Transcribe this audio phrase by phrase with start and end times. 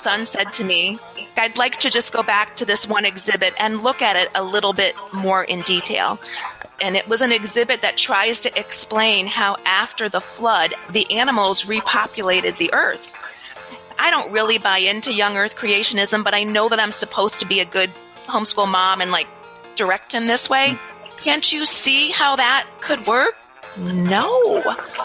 [0.00, 0.98] Son said to me,
[1.36, 4.42] I'd like to just go back to this one exhibit and look at it a
[4.42, 6.18] little bit more in detail.
[6.80, 11.64] And it was an exhibit that tries to explain how, after the flood, the animals
[11.64, 13.16] repopulated the earth.
[13.98, 17.46] I don't really buy into young earth creationism, but I know that I'm supposed to
[17.46, 17.92] be a good
[18.24, 19.26] homeschool mom and like
[19.76, 20.78] direct him this way.
[21.18, 23.36] Can't you see how that could work?
[23.76, 24.62] No.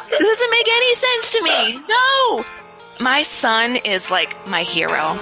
[0.09, 1.79] This doesn't make any sense to me.
[1.89, 2.43] No.
[2.99, 5.19] My son is like my hero.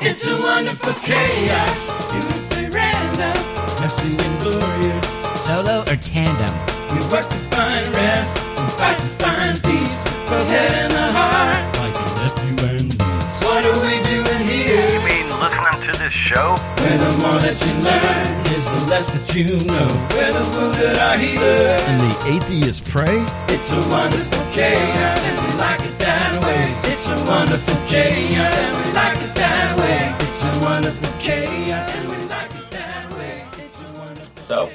[0.00, 3.36] It's a wonderful chaos, beautifully random,
[3.80, 5.06] messy and glorious.
[5.46, 6.52] Solo or tandem?
[6.90, 9.96] We work to find rest and fight to find peace.
[10.28, 11.62] Both head and the heart.
[11.78, 13.38] Like a nephew and niece.
[13.46, 14.82] What are we doing here?
[14.90, 16.56] You mean listening to this show?
[16.82, 19.86] Where the more that you learn is the less that you know.
[20.16, 21.86] Where the wounded are healed.
[21.86, 23.24] and the atheists pray?
[23.48, 26.81] It's a wonderful chaos, and we like it that way.
[27.22, 30.26] A wonderful chaos, and we like it that way.
[30.26, 33.46] It's a wonderful chaos, and we like it that way.
[33.58, 34.70] It's a wonderful So,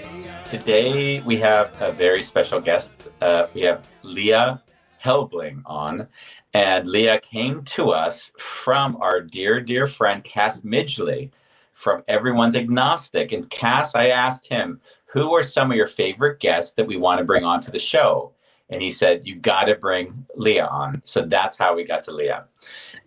[0.50, 2.94] today we have a very special guest.
[3.20, 4.64] Uh, we have Leah
[5.04, 6.08] Helbling on.
[6.54, 11.32] And Leah came to us from our dear, dear friend Cass Midgley
[11.74, 13.34] from Everyone's Agnostic.
[13.34, 17.20] And Cass, I asked him, who are some of your favorite guests that we want
[17.20, 18.32] to bring onto the show?
[18.70, 21.02] And he said, you got to bring Leah on.
[21.06, 22.46] So that's how we got to Leah.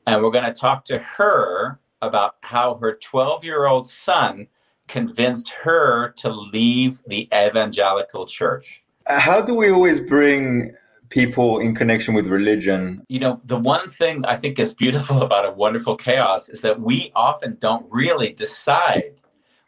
[0.07, 4.47] And we're going to talk to her about how her 12 year old son
[4.89, 8.83] convinced her to leave the evangelical church.
[9.07, 10.75] How do we always bring
[11.11, 13.05] people in connection with religion?
[13.09, 16.81] You know, the one thing I think is beautiful about a wonderful chaos is that
[16.81, 19.15] we often don't really decide.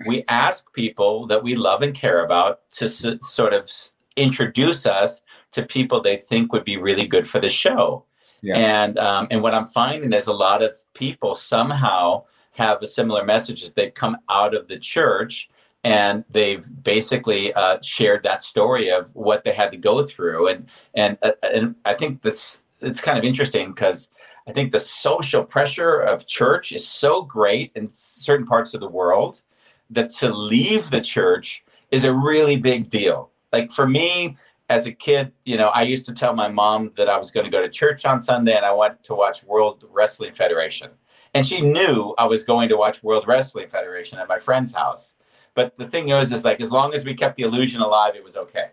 [0.07, 4.87] We ask people that we love and care about to s- sort of s- introduce
[4.87, 5.21] us
[5.53, 8.05] to people they think would be really good for the show.
[8.41, 8.57] Yeah.
[8.57, 13.25] And um, and what I'm finding is a lot of people somehow have a similar
[13.25, 15.49] message as they come out of the church
[15.85, 20.67] and they've basically uh, shared that story of what they had to go through and
[20.95, 24.09] and uh, and I think this it's kind of interesting because
[24.49, 28.89] I think the social pressure of church is so great in certain parts of the
[28.89, 29.43] world
[29.91, 33.31] that to leave the church is a really big deal.
[33.53, 34.37] Like for me
[34.73, 37.45] as a kid, you know, I used to tell my mom that I was going
[37.45, 40.91] to go to church on Sunday and I went to watch World Wrestling Federation.
[41.35, 45.13] And she knew I was going to watch World Wrestling Federation at my friend's house.
[45.55, 48.25] But the thing is, is like as long as we kept the illusion alive, it
[48.25, 48.69] was okay.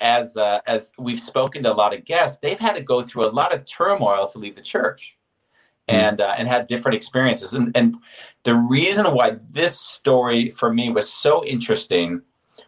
[0.00, 3.24] As uh, as we've spoken to a lot of guests, they've had to go through
[3.24, 5.16] a lot of turmoil to leave the church,
[5.88, 7.54] and uh, and had different experiences.
[7.54, 7.96] And and
[8.42, 12.20] the reason why this story for me was so interesting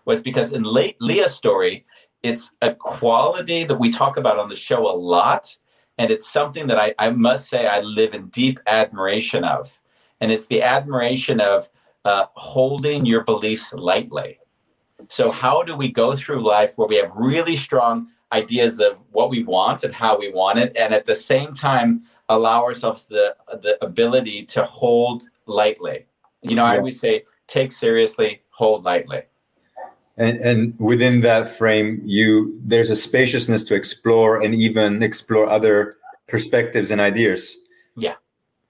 [0.04, 1.84] was because in late Leah's story,
[2.24, 5.54] it's a quality that we talk about on the show a lot,
[5.98, 9.70] and it's something that I, I must say I live in deep admiration of,
[10.22, 11.68] and it's the admiration of
[12.06, 14.40] uh, holding your beliefs lightly.
[15.08, 19.28] So, how do we go through life where we have really strong ideas of what
[19.28, 23.36] we want and how we want it, and at the same time allow ourselves the
[23.60, 26.06] the ability to hold lightly?
[26.40, 29.24] You know, I always say, take seriously, hold lightly.
[30.16, 35.96] And and within that frame, you there's a spaciousness to explore and even explore other
[36.28, 37.56] perspectives and ideas.
[37.96, 38.14] Yeah.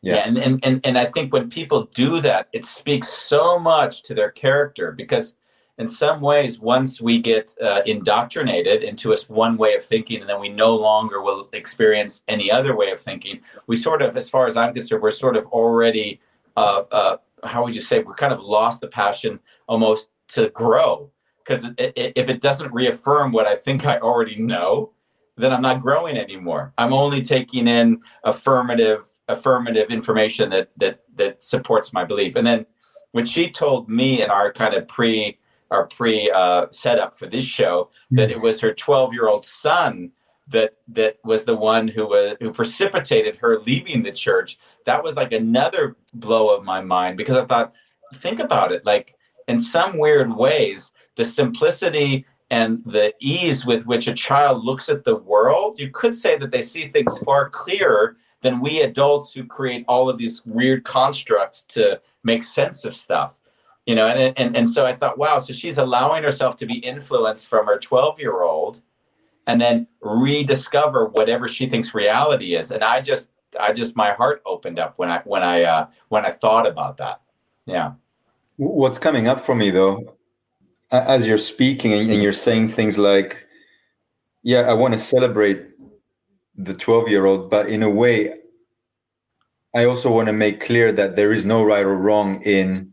[0.01, 0.17] Yeah.
[0.17, 4.03] Yeah, and, and and and I think when people do that, it speaks so much
[4.05, 5.35] to their character because
[5.79, 10.29] in some ways, once we get uh, indoctrinated into us one way of thinking, and
[10.29, 14.31] then we no longer will experience any other way of thinking, we sort of, as
[14.31, 16.21] far as I'm concerned, we're sort of already,
[16.57, 21.11] uh, uh, how would you say, we're kind of lost the passion almost to grow
[21.45, 24.93] because if it doesn't reaffirm what I think I already know,
[25.37, 26.73] then I'm not growing anymore.
[26.79, 32.37] I'm only taking in affirmative affirmative information that that that supports my belief.
[32.37, 32.67] And then
[33.13, 35.39] when she told me in our kind of pre
[35.71, 40.13] our pre uh, setup for this show that it was her 12 year old son
[40.49, 44.59] that that was the one who was who precipitated her leaving the church.
[44.85, 47.73] That was like another blow of my mind because I thought,
[48.17, 49.15] think about it, like
[49.49, 55.05] in some weird ways, the simplicity and the ease with which a child looks at
[55.05, 59.45] the world, you could say that they see things far clearer than we adults who
[59.45, 63.41] create all of these weird constructs to make sense of stuff.
[63.87, 66.77] You know and and, and so i thought wow so she's allowing herself to be
[66.77, 68.81] influenced from her 12 year old
[69.47, 72.71] and then rediscover whatever she thinks reality is.
[72.71, 73.29] And i just
[73.61, 76.97] i just my heart opened up when i when i uh when i thought about
[76.97, 77.21] that.
[77.67, 77.93] Yeah.
[78.57, 80.17] What's coming up for me though
[80.91, 83.47] as you're speaking and you're saying things like
[84.43, 85.67] yeah i want to celebrate
[86.57, 88.39] the 12 year old but in a way
[89.75, 92.93] i also want to make clear that there is no right or wrong in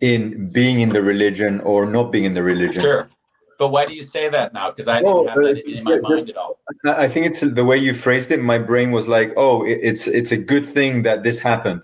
[0.00, 2.80] in being in the religion or not being in the religion.
[2.80, 3.08] Sure.
[3.58, 4.70] But why do you say that now?
[4.70, 6.58] Because i have uh, that in my just- mind at all.
[6.84, 10.06] I think it's the way you phrased it my brain was like oh it, it's
[10.06, 11.82] it's a good thing that this happened.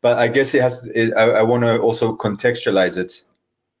[0.00, 3.24] But i guess it has it, i, I want to also contextualize it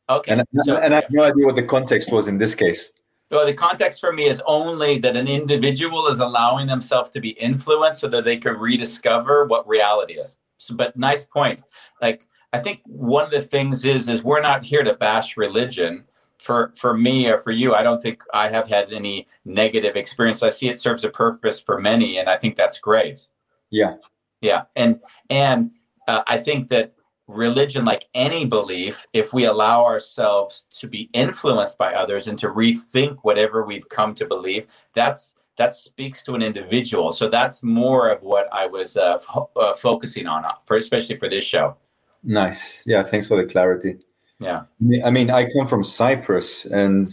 [0.08, 2.92] okay and, so- and i have no idea what the context was in this case
[3.30, 7.30] Well, the context for me is only that an individual is allowing themselves to be
[7.48, 10.38] influenced so that they can rediscover what reality is.
[10.56, 11.60] So, but nice point.
[12.00, 16.04] Like I think one of the things is is we're not here to bash religion.
[16.38, 20.42] For for me or for you, I don't think I have had any negative experience.
[20.42, 23.28] I see it serves a purpose for many, and I think that's great.
[23.70, 23.96] Yeah.
[24.40, 25.70] Yeah, and and
[26.06, 26.94] uh, I think that
[27.28, 32.48] religion, like any belief, if we allow ourselves to be influenced by others and to
[32.48, 37.12] rethink whatever we've come to believe, that's that speaks to an individual.
[37.12, 41.18] So that's more of what I was uh, fo- uh, focusing on, uh, for especially
[41.18, 41.76] for this show.
[42.24, 43.94] nice yeah thanks for the clarity
[44.40, 44.62] Yeah.
[45.04, 47.06] I mean, I come from Cyprus, and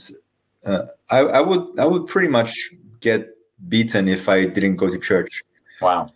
[0.63, 2.51] uh, I, I would I would pretty much
[3.01, 3.29] get
[3.67, 5.43] beaten if I didn't go to church.
[5.81, 6.09] Wow.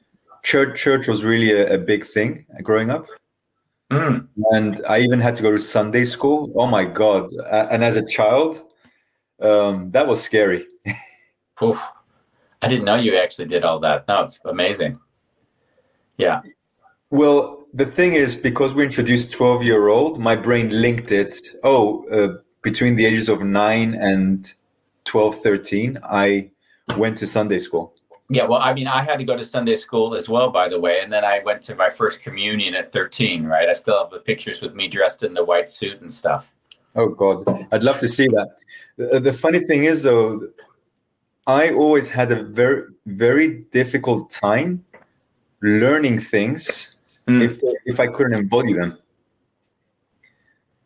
[0.43, 3.07] Church church was really a, a big thing growing up,
[3.91, 4.27] Mm.
[4.51, 6.51] and I even had to go to Sunday school.
[6.55, 7.31] Oh my god!
[7.51, 8.61] And as a child,
[9.41, 10.67] um, that was scary.
[11.63, 11.79] Oof.
[12.61, 14.07] I didn't know you actually did all that.
[14.07, 14.99] No, amazing.
[16.17, 16.41] Yeah.
[17.09, 21.39] Well, the thing is, because we introduced 12 year old, my brain linked it.
[21.63, 24.53] Oh, uh, between the ages of 9 and
[25.05, 26.51] 12, 13, I
[26.97, 27.95] went to Sunday school.
[28.31, 30.79] Yeah, well, I mean, I had to go to Sunday school as well, by the
[30.79, 33.67] way, and then I went to my first communion at 13, right?
[33.67, 36.45] I still have the pictures with me dressed in the white suit and stuff.
[36.95, 38.49] Oh God, I'd love to see that.
[38.97, 40.47] The, the funny thing is, though,
[41.47, 44.85] I always had a very, very difficult time
[45.61, 46.95] learning things
[47.27, 47.43] Mm.
[47.43, 48.97] if if I couldn't embody them.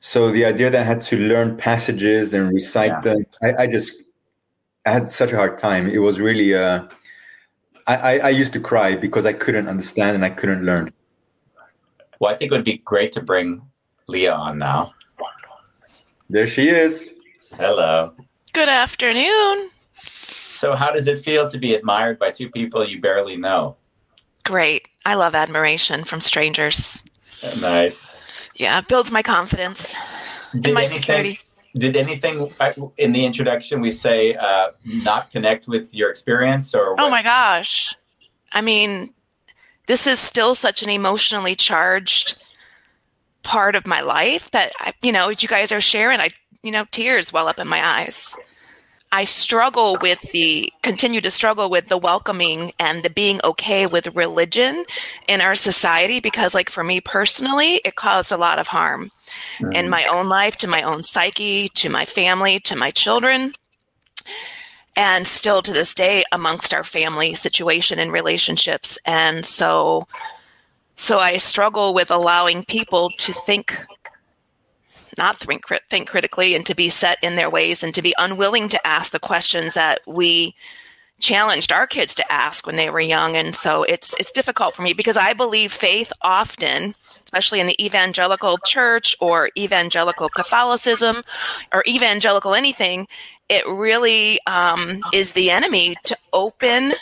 [0.01, 2.99] So the idea that I had to learn passages and recite Yeah.
[3.01, 4.03] them, I, I just
[4.85, 5.89] I had such a hard time.
[5.89, 6.53] It was really.
[6.53, 6.87] Uh,
[7.87, 10.91] I, I, I used to cry because I couldn't understand and I couldn't learn.
[12.19, 13.61] Well, I think it would be great to bring
[14.07, 14.93] Leah on now.
[16.29, 17.19] There she is.
[17.57, 18.13] Hello.
[18.53, 19.69] Good afternoon.
[19.99, 23.75] So, how does it feel to be admired by two people you barely know?
[24.45, 24.87] Great.
[25.05, 27.03] I love admiration from strangers.
[27.61, 28.09] Nice.
[28.55, 29.93] Yeah, it builds my confidence
[30.53, 31.39] Did and my anything- security.
[31.75, 34.71] Did anything uh, in the introduction we say uh,
[35.03, 36.99] not connect with your experience or?
[36.99, 37.95] Oh my gosh.
[38.51, 39.09] I mean,
[39.87, 42.37] this is still such an emotionally charged
[43.41, 46.29] part of my life that I, you know, you guys are sharing, I,
[46.61, 48.35] you know, tears well up in my eyes.
[49.13, 54.07] I struggle with the continue to struggle with the welcoming and the being okay with
[54.15, 54.85] religion
[55.27, 59.11] in our society because like for me personally, it caused a lot of harm
[59.59, 59.71] mm-hmm.
[59.73, 63.53] in my own life, to my own psyche, to my family, to my children.
[64.95, 68.97] And still to this day amongst our family situation and relationships.
[69.05, 70.07] And so
[70.95, 73.75] so i struggle with allowing people to think
[75.17, 78.69] not think, think critically and to be set in their ways and to be unwilling
[78.69, 80.55] to ask the questions that we
[81.19, 83.37] challenged our kids to ask when they were young.
[83.37, 86.93] And so it's it's difficult for me because i believe faith often
[87.23, 91.23] especially in the evangelical church or evangelical catholicism
[91.71, 93.07] or evangelical anything
[93.49, 96.93] it really um, is the enemy to open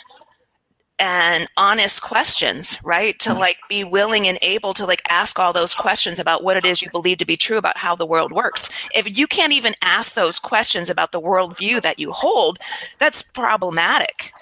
[1.02, 3.18] and honest questions right?
[3.18, 6.64] To like be willing and able to like ask all those questions about what it
[6.64, 8.68] is you believe to be true about how the world works.
[8.94, 12.60] If you can't even ask those questions about the worldview that you hold
[13.00, 14.32] that's problematic.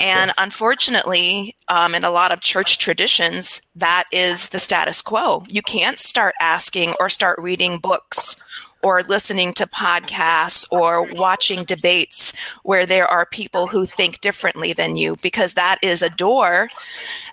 [0.00, 5.44] And unfortunately, um, in a lot of church traditions, that is the status quo.
[5.48, 8.36] You can't start asking or start reading books
[8.82, 12.32] or listening to podcasts or watching debates
[12.62, 16.68] where there are people who think differently than you because that is a door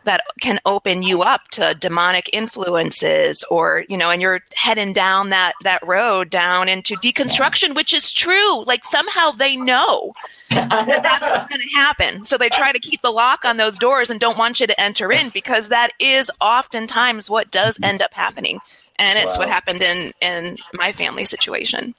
[0.05, 5.29] that can open you up to demonic influences or you know and you're heading down
[5.29, 8.63] that that road down into deconstruction which is true.
[8.63, 10.13] Like somehow they know
[10.49, 12.23] that that's what's going to happen.
[12.23, 14.81] So they try to keep the lock on those doors and don't want you to
[14.81, 18.59] enter in because that is oftentimes what does end up happening
[18.99, 19.39] and it's wow.
[19.39, 21.93] what happened in in my family situation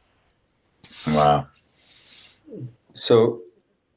[1.09, 1.47] wow
[2.95, 3.43] so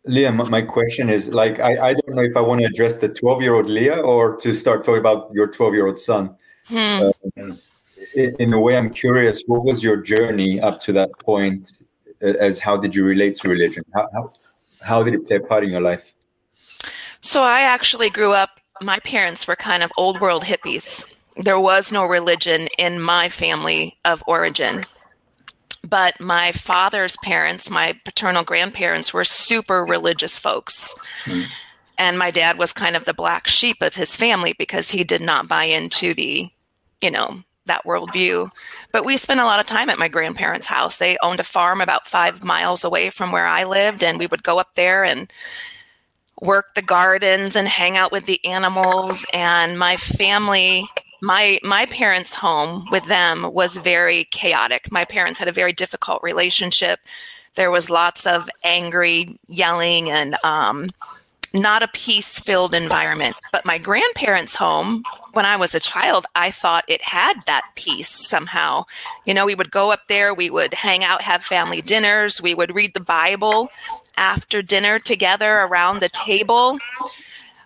[0.06, 3.10] Leah, my question is like, I, I don't know if I want to address the
[3.10, 6.36] 12 year old Leah or to start talking about your 12 year old son.
[6.68, 6.76] Hmm.
[6.76, 7.12] Uh,
[8.16, 11.74] in, in, a way, I'm curious, what was your journey up to that point?
[12.22, 13.84] As how did you relate to religion?
[13.94, 14.32] How, how,
[14.82, 16.14] how did it play a part in your life?
[17.22, 21.06] So I actually grew up, my parents were kind of old world hippies.
[21.40, 24.84] There was no religion in my family of origin.
[25.88, 30.94] But my father's parents, my paternal grandparents, were super religious folks.
[31.24, 31.46] Mm.
[31.98, 35.22] And my dad was kind of the black sheep of his family because he did
[35.22, 36.50] not buy into the,
[37.02, 38.50] you know, that worldview.
[38.92, 40.98] But we spent a lot of time at my grandparents' house.
[40.98, 44.44] They owned a farm about five miles away from where I lived, and we would
[44.44, 45.32] go up there and
[46.42, 49.26] work the gardens and hang out with the animals.
[49.34, 50.86] And my family
[51.22, 54.92] my my parents' home with them was very chaotic.
[54.92, 57.00] My parents had a very difficult relationship.
[57.56, 60.90] There was lots of angry yelling and um,
[61.54, 63.36] not a peace filled environment.
[63.52, 68.10] But my grandparents' home, when I was a child, I thought it had that peace
[68.10, 68.86] somehow.
[69.26, 72.54] You know, we would go up there, we would hang out, have family dinners, we
[72.54, 73.70] would read the Bible
[74.18, 76.78] after dinner together around the table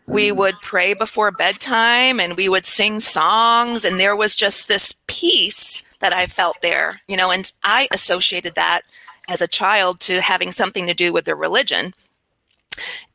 [0.08, 0.38] we mm.
[0.38, 5.84] would pray before bedtime and we would sing songs and there was just this peace
[6.00, 8.82] that i felt there you know and i associated that
[9.28, 11.94] as a child to having something to do with the religion.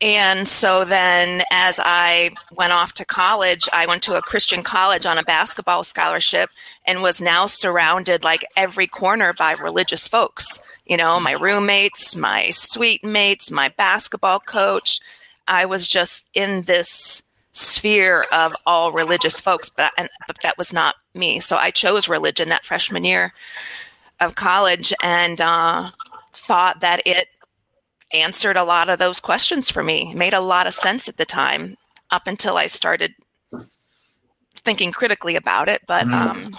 [0.00, 5.04] And so then as i went off to college i went to a christian college
[5.04, 6.48] on a basketball scholarship
[6.86, 12.52] and was now surrounded like every corner by religious folks you know my roommates my
[12.52, 15.00] suite mates my basketball coach
[15.48, 20.72] I was just in this sphere of all religious folks, but and, but that was
[20.72, 21.40] not me.
[21.40, 23.32] So I chose religion that freshman year
[24.20, 25.90] of college and uh,
[26.32, 27.28] thought that it
[28.12, 30.12] answered a lot of those questions for me.
[30.12, 31.76] It made a lot of sense at the time,
[32.10, 33.14] up until I started
[34.56, 35.82] thinking critically about it.
[35.86, 36.14] But mm.
[36.14, 36.56] um,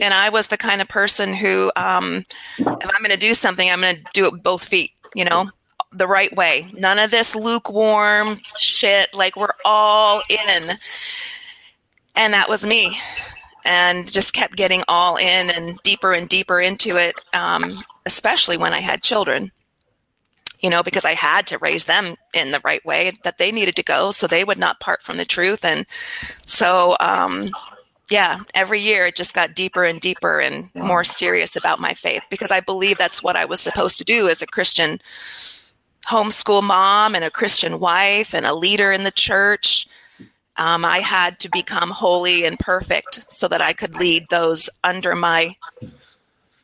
[0.00, 2.26] and I was the kind of person who, um,
[2.58, 4.92] if I'm going to do something, I'm going to do it with both feet.
[5.14, 5.46] You know,
[5.94, 6.66] the right way.
[6.74, 9.12] None of this lukewarm shit.
[9.14, 10.76] Like we're all in.
[12.14, 12.98] And that was me.
[13.64, 18.74] And just kept getting all in and deeper and deeper into it, um, especially when
[18.74, 19.50] I had children.
[20.60, 23.76] You know, because I had to raise them in the right way that they needed
[23.76, 25.62] to go so they would not part from the truth.
[25.62, 25.84] And
[26.46, 27.50] so, um,
[28.10, 32.22] yeah, every year it just got deeper and deeper and more serious about my faith
[32.30, 35.00] because I believe that's what I was supposed to do as a Christian
[36.08, 39.86] homeschool mom and a Christian wife and a leader in the church.
[40.56, 45.16] Um, I had to become holy and perfect so that I could lead those under
[45.16, 45.56] my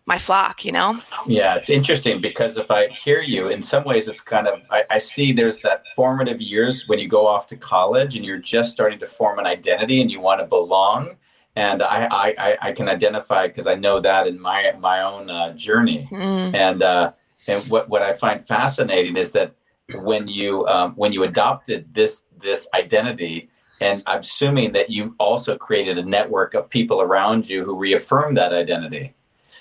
[0.07, 0.65] my flock.
[0.65, 0.99] You know.
[1.27, 4.85] Yeah, it's interesting because if I hear you, in some ways, it's kind of I,
[4.91, 8.71] I see there's that formative years when you go off to college and you're just
[8.71, 11.17] starting to form an identity and you want to belong.
[11.57, 15.53] And I, I, I can identify because I know that in my my own uh,
[15.55, 16.07] journey.
[16.11, 16.55] Mm.
[16.55, 17.13] And uh,
[17.47, 19.55] and what, what I find fascinating is that
[19.95, 25.57] when you um, when you adopted this this identity, and I'm assuming that you also
[25.57, 29.15] created a network of people around you who reaffirmed that identity.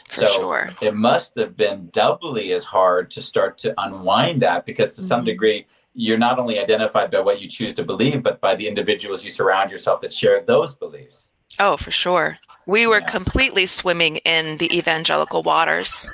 [0.07, 0.69] For so sure.
[0.81, 5.07] it must have been doubly as hard to start to unwind that because to mm-hmm.
[5.07, 8.67] some degree you're not only identified by what you choose to believe, but by the
[8.67, 11.29] individuals you surround yourself that share those beliefs.
[11.59, 12.37] Oh, for sure.
[12.65, 13.07] We were yeah.
[13.07, 16.09] completely swimming in the evangelical waters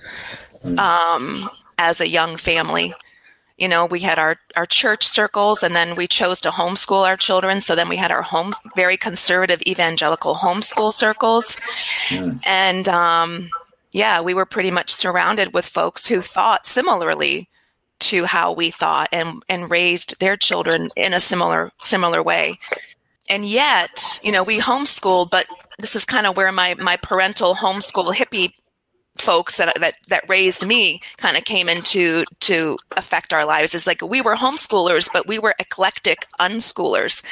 [0.77, 2.93] um, as a young family.
[3.57, 7.15] You know, we had our, our church circles and then we chose to homeschool our
[7.15, 7.61] children.
[7.61, 11.57] So then we had our home, very conservative evangelical homeschool circles.
[12.09, 12.41] Mm.
[12.45, 13.49] And um,
[13.93, 17.47] yeah, we were pretty much surrounded with folks who thought similarly
[17.99, 22.59] to how we thought and, and raised their children in a similar similar way.
[23.29, 25.47] And yet, you know, we homeschooled, but
[25.79, 28.53] this is kind of where my, my parental homeschool hippie
[29.17, 33.73] folks that that that raised me kind of came into to affect our lives.
[33.73, 37.23] Is like we were homeschoolers but we were eclectic unschoolers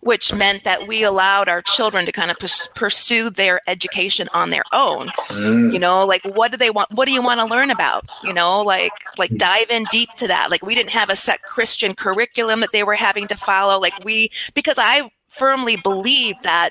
[0.00, 2.38] which meant that we allowed our children to kind of
[2.74, 5.08] pursue their education on their own.
[5.28, 5.72] Mm.
[5.72, 8.04] you know like what do they want what do you want to learn about?
[8.22, 10.50] You know like like dive in deep to that.
[10.50, 13.78] Like we didn't have a set christian curriculum that they were having to follow.
[13.78, 16.70] Like we because i firmly believe that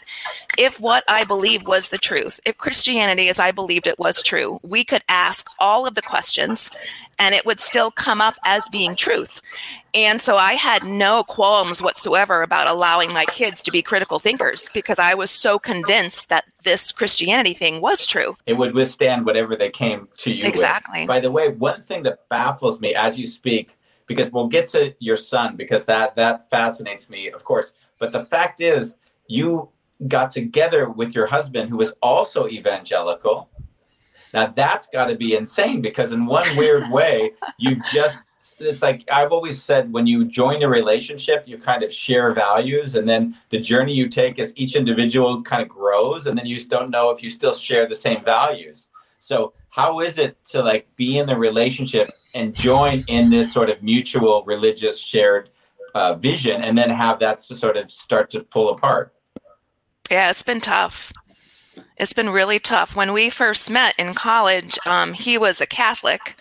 [0.57, 4.59] if what I believe was the truth, if Christianity as I believed it was true,
[4.63, 6.69] we could ask all of the questions
[7.17, 9.41] and it would still come up as being truth.
[9.93, 14.69] And so I had no qualms whatsoever about allowing my kids to be critical thinkers
[14.73, 18.35] because I was so convinced that this Christianity thing was true.
[18.45, 21.01] It would withstand whatever they came to you exactly.
[21.01, 21.07] With.
[21.07, 24.93] By the way, one thing that baffles me as you speak, because we'll get to
[24.99, 27.73] your son because that that fascinates me, of course.
[27.99, 28.95] But the fact is,
[29.27, 29.69] you
[30.07, 33.49] got together with your husband who was also evangelical.
[34.33, 38.25] Now that's got to be insane because in one weird way, you just
[38.59, 42.95] it's like I've always said when you join a relationship, you kind of share values,
[42.95, 46.55] and then the journey you take as each individual kind of grows, and then you
[46.55, 48.87] just don't know if you still share the same values.
[49.19, 53.69] So, how is it to like be in the relationship and join in this sort
[53.69, 55.49] of mutual religious shared
[55.95, 59.15] uh, vision and then have that sort of start to pull apart?
[60.11, 61.11] Yeah, it's been tough.
[61.97, 62.95] It's been really tough.
[62.95, 66.35] When we first met in college, um, he was a Catholic,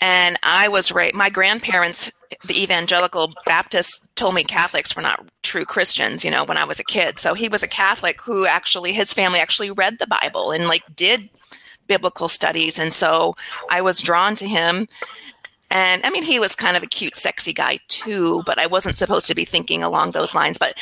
[0.00, 1.14] and I was right.
[1.14, 2.10] My grandparents,
[2.46, 6.24] the evangelical Baptists, told me Catholics were not true Christians.
[6.24, 7.18] You know, when I was a kid.
[7.18, 10.82] So he was a Catholic who actually his family actually read the Bible and like
[10.96, 11.28] did
[11.86, 13.34] biblical studies, and so
[13.70, 14.88] I was drawn to him.
[15.70, 18.96] And I mean, he was kind of a cute, sexy guy too, but I wasn't
[18.96, 20.58] supposed to be thinking along those lines.
[20.58, 20.76] But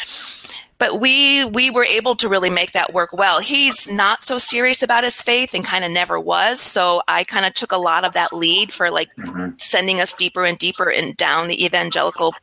[0.78, 3.40] but we we were able to really make that work well.
[3.40, 6.60] He's not so serious about his faith and kind of never was.
[6.60, 9.50] So I kind of took a lot of that lead for like mm-hmm.
[9.56, 12.34] sending us deeper and deeper and down the evangelical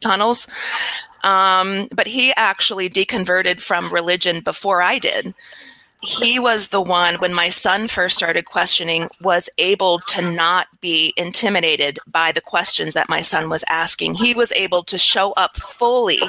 [0.00, 0.46] tunnels.
[1.22, 5.34] Um, but he actually deconverted from religion before I did
[6.04, 11.14] he was the one when my son first started questioning was able to not be
[11.16, 14.14] intimidated by the questions that my son was asking.
[14.14, 16.20] He was able to show up fully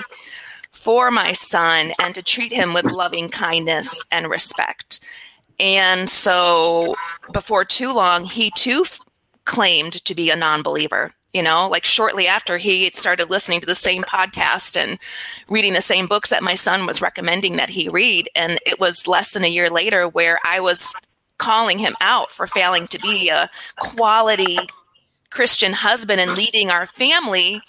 [0.71, 4.99] for my son and to treat him with loving kindness and respect.
[5.59, 6.95] And so
[7.33, 8.85] before too long he too
[9.45, 13.75] claimed to be a non-believer you know like shortly after he started listening to the
[13.75, 14.97] same podcast and
[15.49, 19.05] reading the same books that my son was recommending that he read and it was
[19.05, 20.95] less than a year later where i was
[21.37, 24.57] calling him out for failing to be a quality
[25.29, 27.61] christian husband and leading our family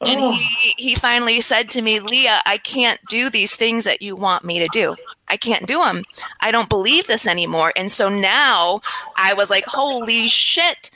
[0.00, 0.32] and oh.
[0.32, 4.44] he, he finally said to me, Leah, I can't do these things that you want
[4.44, 4.96] me to do.
[5.28, 6.04] I can't do them.
[6.40, 7.72] I don't believe this anymore.
[7.76, 8.80] And so now
[9.16, 10.90] I was like, holy shit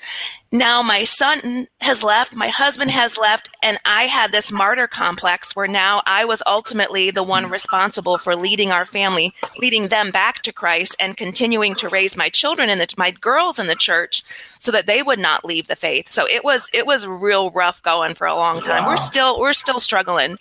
[0.51, 5.55] now my son has left, my husband has left, and I had this martyr complex
[5.55, 10.41] where now I was ultimately the one responsible for leading our family, leading them back
[10.43, 14.25] to Christ, and continuing to raise my children and my girls in the church
[14.59, 16.09] so that they would not leave the faith.
[16.09, 18.85] So it was it was real rough going for a long time.
[18.85, 18.91] Wow.
[18.91, 20.38] We're still we're still struggling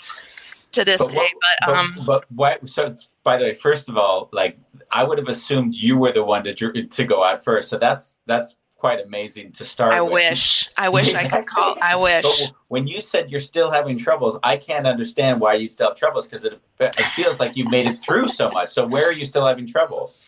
[0.72, 1.32] to this but day.
[1.60, 2.70] but um, but, but what?
[2.70, 2.96] So
[3.28, 4.58] by the way, first of all, like
[4.90, 7.68] I would have assumed you were the one to to go out first.
[7.68, 9.94] So that's that's quite amazing to start.
[9.94, 10.14] I with.
[10.14, 10.70] wish.
[10.78, 11.76] I wish I could call.
[11.82, 12.24] I wish.
[12.24, 15.98] But when you said you're still having troubles, I can't understand why you still have
[15.98, 18.70] troubles because it, it feels like you've made it through so much.
[18.70, 20.24] So where are you still having troubles?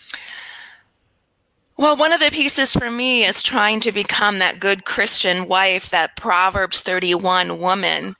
[1.77, 5.89] Well, one of the pieces for me is trying to become that good Christian wife,
[5.91, 8.17] that Proverbs 31 woman,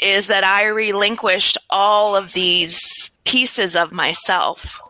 [0.00, 4.80] is that I relinquished all of these pieces of myself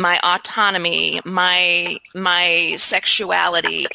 [0.00, 3.86] my autonomy, my my sexuality,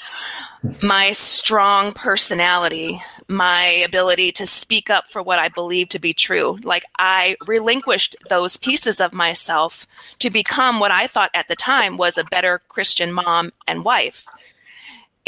[0.82, 6.60] my strong personality, my ability to speak up for what I believe to be true.
[6.64, 9.88] Like I relinquished those pieces of myself
[10.20, 14.28] to become what I thought at the time was a better Christian mom and wife.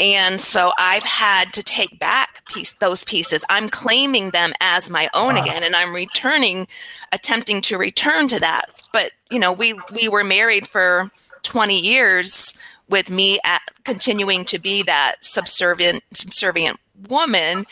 [0.00, 3.44] And so I've had to take back piece, those pieces.
[3.48, 5.42] I'm claiming them as my own wow.
[5.42, 6.68] again, and I'm returning,
[7.12, 8.80] attempting to return to that.
[8.92, 11.10] But you know, we we were married for
[11.42, 12.54] 20 years
[12.88, 17.64] with me at continuing to be that subservient subservient woman.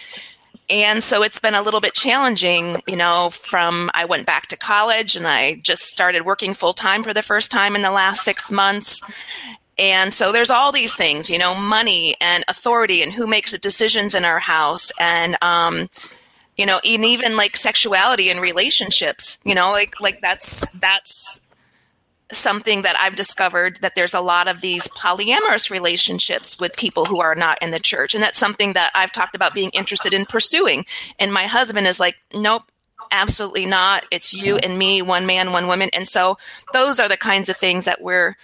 [0.68, 4.56] And so it's been a little bit challenging, you know, from I went back to
[4.56, 8.24] college and I just started working full time for the first time in the last
[8.24, 9.00] six months.
[9.78, 13.58] And so there's all these things, you know, money and authority and who makes the
[13.58, 15.88] decisions in our house and um
[16.56, 21.40] you know, and even like sexuality and relationships, you know, like like that's that's
[22.32, 27.20] something that I've discovered that there's a lot of these polyamorous relationships with people who
[27.20, 28.14] are not in the church.
[28.14, 30.86] And that's something that I've talked about being interested in pursuing.
[31.18, 32.64] And my husband is like, nope,
[33.12, 34.04] absolutely not.
[34.10, 35.90] It's you and me, one man, one woman.
[35.92, 36.36] And so
[36.72, 38.34] those are the kinds of things that we're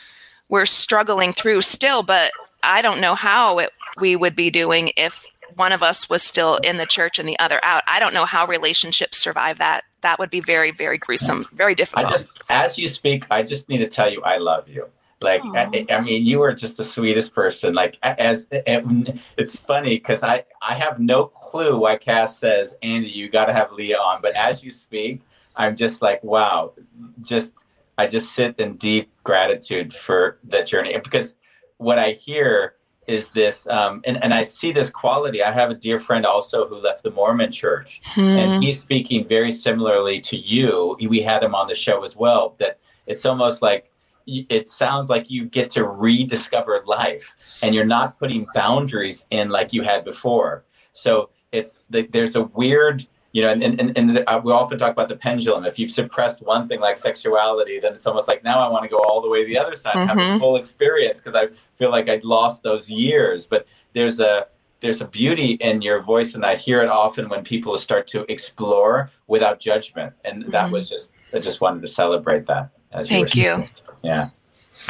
[0.52, 2.30] we're struggling through still, but
[2.62, 5.24] I don't know how it, we would be doing if
[5.56, 7.82] one of us was still in the church and the other out.
[7.86, 9.84] I don't know how relationships survive that.
[10.02, 12.06] That would be very, very gruesome, very difficult.
[12.06, 14.88] I just, as you speak, I just need to tell you, I love you.
[15.22, 17.72] Like, I, I, mean, you are just the sweetest person.
[17.72, 23.30] Like, as it's funny because I, I have no clue why Cass says, Andy, you
[23.30, 24.20] got to have Leah on.
[24.20, 25.22] But as you speak,
[25.56, 26.74] I'm just like, wow,
[27.22, 27.54] just,
[27.98, 31.37] I just sit in deep gratitude for that journey because
[31.76, 32.74] what I hear
[33.07, 35.42] is this, um, and, and I see this quality.
[35.42, 38.20] I have a dear friend also who left the Mormon church, hmm.
[38.20, 40.96] and he's speaking very similarly to you.
[41.09, 43.90] We had him on the show as well, that it's almost like
[44.26, 49.72] it sounds like you get to rediscover life and you're not putting boundaries in like
[49.72, 50.64] you had before.
[50.92, 55.08] So it's there's a weird you know, and, and, and uh, we often talk about
[55.08, 55.64] the pendulum.
[55.64, 58.90] If you've suppressed one thing like sexuality, then it's almost like now I want to
[58.90, 60.18] go all the way to the other side, mm-hmm.
[60.18, 63.46] have a full experience because I feel like I'd lost those years.
[63.46, 64.46] But there's a
[64.80, 68.30] there's a beauty in your voice, and I hear it often when people start to
[68.30, 70.12] explore without judgment.
[70.26, 70.72] And that mm-hmm.
[70.74, 72.68] was just I just wanted to celebrate that.
[72.92, 73.42] As Thank you.
[73.42, 73.64] you.
[74.02, 74.28] Yeah.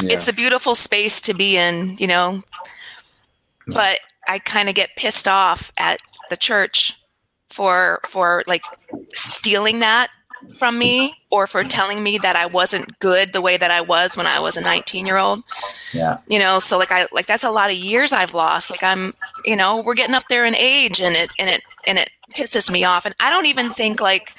[0.01, 0.13] yeah.
[0.13, 2.43] It's a beautiful space to be in, you know.
[3.67, 6.99] But I kind of get pissed off at the church
[7.53, 8.63] for for like
[9.13, 10.09] stealing that
[10.57, 14.17] from me or for telling me that I wasn't good the way that I was
[14.17, 15.43] when I was a 19 year old.
[15.93, 16.17] Yeah.
[16.27, 18.69] You know, so like I like that's a lot of years I've lost.
[18.69, 19.13] Like I'm,
[19.45, 22.69] you know, we're getting up there in age and it and it and it pisses
[22.69, 24.33] me off and I don't even think like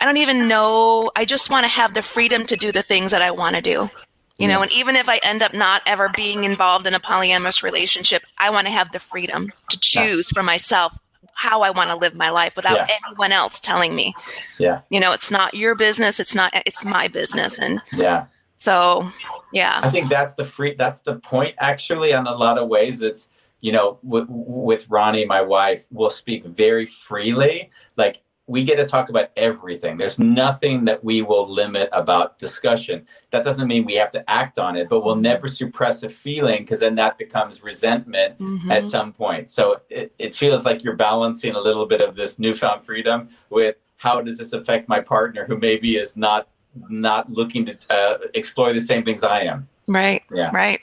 [0.00, 3.12] I don't even know I just want to have the freedom to do the things
[3.12, 3.90] that I want to do.
[4.38, 7.62] You know, and even if I end up not ever being involved in a polyamorous
[7.62, 10.96] relationship, I want to have the freedom to choose for myself
[11.40, 12.98] how I want to live my life without yeah.
[13.06, 14.14] anyone else telling me.
[14.58, 14.82] Yeah.
[14.90, 16.20] You know, it's not your business.
[16.20, 17.58] It's not, it's my business.
[17.58, 18.26] And yeah.
[18.58, 19.10] So,
[19.54, 19.80] yeah.
[19.82, 23.00] I think that's the free, that's the point actually, in a lot of ways.
[23.00, 23.30] It's,
[23.62, 27.70] you know, w- with Ronnie, my wife, we'll speak very freely.
[27.96, 29.96] Like we get to talk about everything.
[29.96, 33.06] There's nothing that we will limit about discussion.
[33.30, 35.22] That doesn't mean we have to act on it, but we'll mm-hmm.
[35.22, 38.72] never suppress a feeling because then that becomes resentment mm-hmm.
[38.72, 39.50] at some point.
[39.50, 43.76] So it, it feels like you're balancing a little bit of this newfound freedom with
[43.98, 46.48] how does this affect my partner who maybe is not
[46.88, 49.68] not looking to uh, explore the same things I am.
[49.86, 50.22] Right.
[50.32, 50.50] Yeah.
[50.52, 50.80] Right.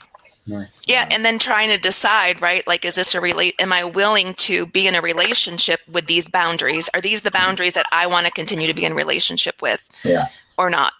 [0.48, 0.82] Nice.
[0.88, 2.66] Yeah, and then trying to decide, right?
[2.66, 3.54] Like, is this a relate?
[3.58, 6.88] Am I willing to be in a relationship with these boundaries?
[6.94, 9.86] Are these the boundaries that I want to continue to be in relationship with?
[10.04, 10.28] Yeah.
[10.56, 10.94] Or not?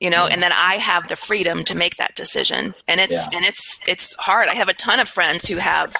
[0.00, 0.34] You know, yeah.
[0.34, 2.74] and then I have the freedom to make that decision.
[2.88, 3.38] And it's yeah.
[3.38, 4.48] and it's it's hard.
[4.48, 5.96] I have a ton of friends who have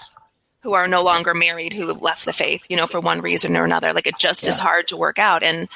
[0.63, 3.65] who are no longer married who left the faith, you know, for one reason or
[3.65, 3.95] another.
[3.95, 4.51] Like it just yeah.
[4.51, 5.43] is hard to work out.
[5.43, 5.69] And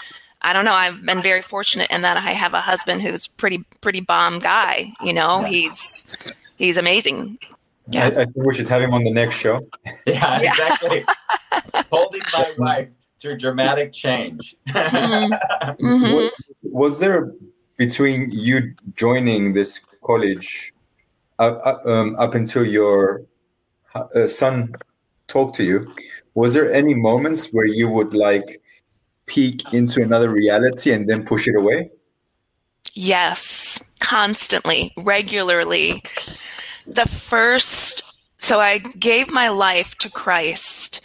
[0.44, 0.74] I don't know.
[0.74, 4.92] I've been very fortunate in that I have a husband who's pretty pretty bomb guy.
[5.02, 6.06] You know, he's
[6.56, 7.38] he's amazing.
[7.88, 8.04] Yeah.
[8.04, 9.66] I, I, think we should have him on the next show.
[10.06, 10.50] Yeah, yeah.
[10.50, 11.04] exactly.
[11.90, 12.88] Holding my wife
[13.20, 14.54] through dramatic change.
[14.68, 15.32] mm-hmm.
[15.84, 16.28] Mm-hmm.
[16.62, 17.32] Was there
[17.78, 20.74] between you joining this college
[21.38, 23.22] up, um, up until your
[23.94, 24.74] uh, son
[25.26, 25.94] talked to you?
[26.34, 28.60] Was there any moments where you would like
[29.26, 31.90] peek into another reality and then push it away?
[32.94, 36.02] Yes, constantly, regularly.
[36.86, 38.02] The first,
[38.38, 41.00] so I gave my life to Christ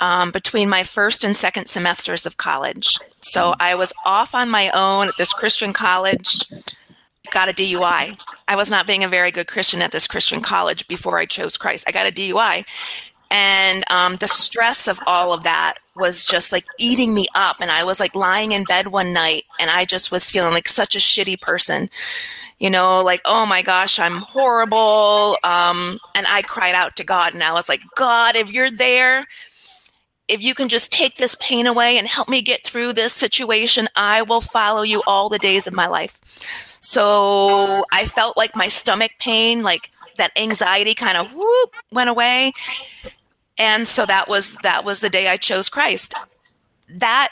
[0.00, 2.98] um, between my first and second semesters of college.
[3.20, 6.42] So I was off on my own at this Christian college,
[7.30, 8.18] got a DUI.
[8.48, 11.56] I was not being a very good Christian at this Christian college before I chose
[11.56, 11.84] Christ.
[11.86, 12.64] I got a DUI.
[13.30, 17.56] And um, the stress of all of that was just like eating me up.
[17.60, 20.68] And I was like lying in bed one night and I just was feeling like
[20.68, 21.88] such a shitty person.
[22.58, 25.38] You know, like, oh my gosh, I'm horrible.
[25.44, 29.22] Um, and I cried out to God and I was like, God, if you're there,
[30.28, 33.88] if you can just take this pain away and help me get through this situation,
[33.96, 36.20] I will follow you all the days of my life.
[36.82, 42.52] So I felt like my stomach pain, like that anxiety kind of whoop went away
[43.60, 46.14] and so that was that was the day I chose Christ.
[46.88, 47.30] That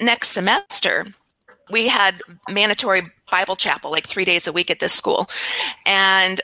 [0.00, 1.08] next semester,
[1.70, 5.28] we had mandatory Bible chapel like three days a week at this school,
[5.84, 6.40] and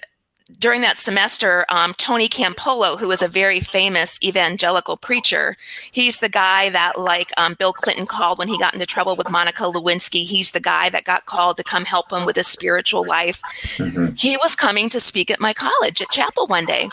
[0.58, 5.56] during that semester, um, Tony Campolo, who was a very famous evangelical preacher,
[5.90, 9.30] he's the guy that, like um, Bill Clinton called when he got into trouble with
[9.30, 10.24] Monica Lewinsky.
[10.24, 13.40] He's the guy that got called to come help him with his spiritual life.
[13.76, 14.18] Mhm.
[14.18, 16.88] He was coming to speak at my college at chapel one day.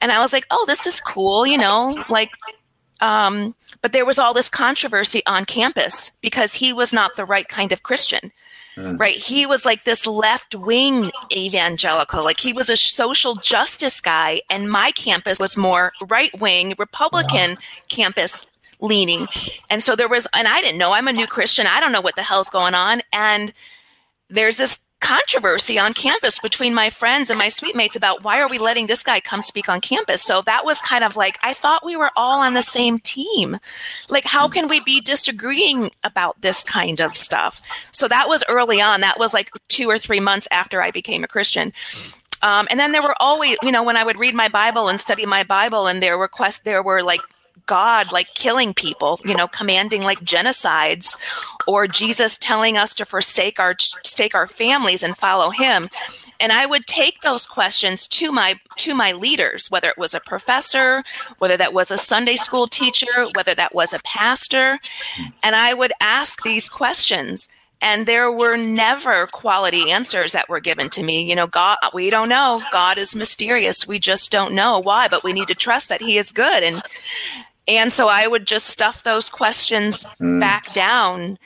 [0.00, 2.30] And I was like, oh, this is cool, you know, like,
[3.00, 7.48] um, but there was all this controversy on campus because he was not the right
[7.48, 8.32] kind of Christian
[8.78, 9.00] Mm.
[9.00, 9.16] right?
[9.16, 14.70] He was like this left wing evangelical, like he was a social justice guy, and
[14.70, 17.56] my campus was more right wing Republican
[17.88, 18.46] campus
[18.80, 19.26] leaning.
[19.68, 22.00] And so there was, and I didn't know, I'm a new Christian, I don't know
[22.00, 23.02] what the hell's going on.
[23.12, 23.52] And
[24.30, 28.48] there's this controversy on campus between my friends and my suite mates about why are
[28.48, 30.22] we letting this guy come speak on campus.
[30.22, 33.58] So that was kind of like i thought we were all on the same team.
[34.08, 37.60] Like how can we be disagreeing about this kind of stuff?
[37.92, 39.00] So that was early on.
[39.00, 41.72] That was like two or three months after i became a christian.
[42.42, 45.00] Um, and then there were always you know when i would read my bible and
[45.00, 47.20] study my bible and there were quest there were like
[47.68, 51.16] God like killing people, you know, commanding like genocides,
[51.68, 55.88] or Jesus telling us to forsake our forsake our families and follow Him.
[56.40, 60.20] And I would take those questions to my to my leaders, whether it was a
[60.20, 61.02] professor,
[61.38, 64.80] whether that was a Sunday school teacher, whether that was a pastor,
[65.42, 67.48] and I would ask these questions.
[67.80, 71.22] And there were never quality answers that were given to me.
[71.22, 72.60] You know, God, we don't know.
[72.72, 73.86] God is mysterious.
[73.86, 76.64] We just don't know why, but we need to trust that He is good.
[76.64, 76.82] And
[77.68, 80.40] and so I would just stuff those questions Mm.
[80.40, 81.38] back down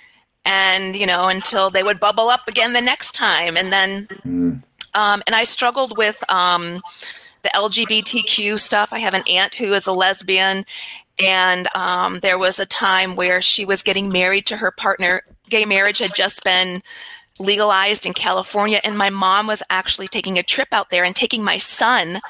[0.44, 3.56] and, you know, until they would bubble up again the next time.
[3.56, 4.62] And then, Mm.
[4.94, 6.80] um, and I struggled with um,
[7.42, 8.92] the LGBTQ stuff.
[8.92, 10.64] I have an aunt who is a lesbian.
[11.18, 15.22] And um, there was a time where she was getting married to her partner.
[15.50, 16.82] Gay marriage had just been
[17.42, 21.42] legalized in California, and my mom was actually taking a trip out there and taking
[21.42, 22.20] my son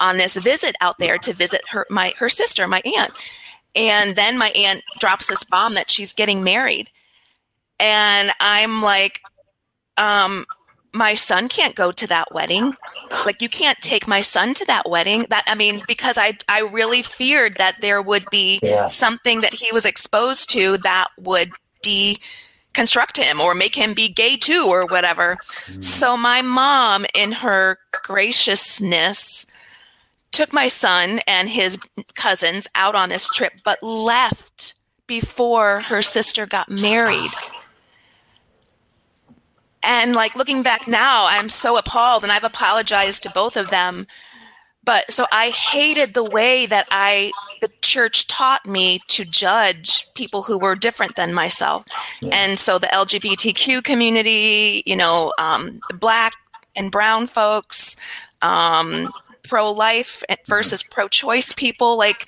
[0.00, 3.12] on this visit out there to visit her my her sister, my aunt.
[3.76, 6.88] And then my aunt drops this bomb that she's getting married.
[7.80, 9.20] And I'm like,
[9.96, 10.46] um,
[10.92, 12.72] my son can't go to that wedding.
[13.26, 15.26] Like you can't take my son to that wedding.
[15.28, 18.86] That I mean, because I I really feared that there would be Yeah.
[18.86, 21.50] something that he was exposed to that would
[22.74, 25.38] deconstruct him or make him be gay too or whatever.
[25.66, 25.82] Mm.
[25.82, 29.46] So my mom, in her graciousness,
[30.32, 31.78] took my son and his
[32.14, 34.74] cousins out on this trip, but left
[35.06, 37.30] before her sister got married.
[39.82, 44.06] And like looking back now, I'm so appalled and I've apologized to both of them.
[44.84, 50.42] But so I hated the way that I the church taught me to judge people
[50.42, 51.84] who were different than myself.
[52.30, 56.34] And so the LGBTQ community, you know, um, the black
[56.76, 57.96] and brown folks,
[58.42, 59.10] um,
[59.44, 62.26] pro life versus pro choice people, like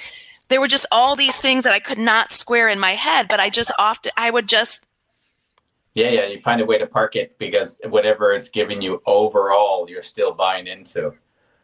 [0.48, 3.40] there were just all these things that I could not square in my head, but
[3.40, 4.84] I just often I would just
[5.94, 6.26] Yeah, yeah.
[6.26, 10.32] You find a way to park it because whatever it's giving you overall, you're still
[10.32, 11.12] buying into.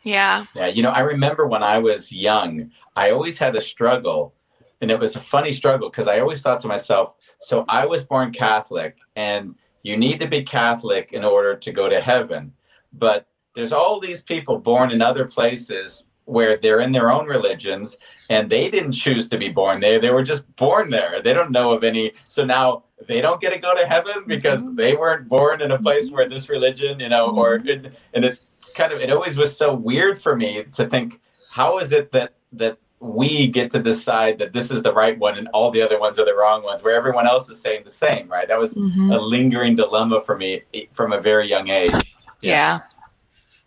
[0.03, 0.47] Yeah.
[0.55, 4.35] Yeah, you know, I remember when I was young, I always had a struggle,
[4.81, 8.05] and it was a funny struggle because I always thought to myself, so I was
[8.05, 12.53] born Catholic, and you need to be Catholic in order to go to heaven.
[12.93, 17.97] But there's all these people born in other places where they're in their own religions
[18.31, 20.01] and they didn't choose to be born there.
[20.01, 21.21] They were just born there.
[21.21, 22.13] They don't know of any.
[22.29, 24.77] So now they don't get to go to heaven because mm-hmm.
[24.77, 28.39] they weren't born in a place where this religion, you know, or and it
[28.75, 32.35] kind of it always was so weird for me to think how is it that
[32.53, 35.99] that we get to decide that this is the right one and all the other
[35.99, 38.75] ones are the wrong ones where everyone else is saying the same right that was
[38.75, 39.11] mm-hmm.
[39.11, 41.93] a lingering dilemma for me from a very young age
[42.41, 42.81] Yeah.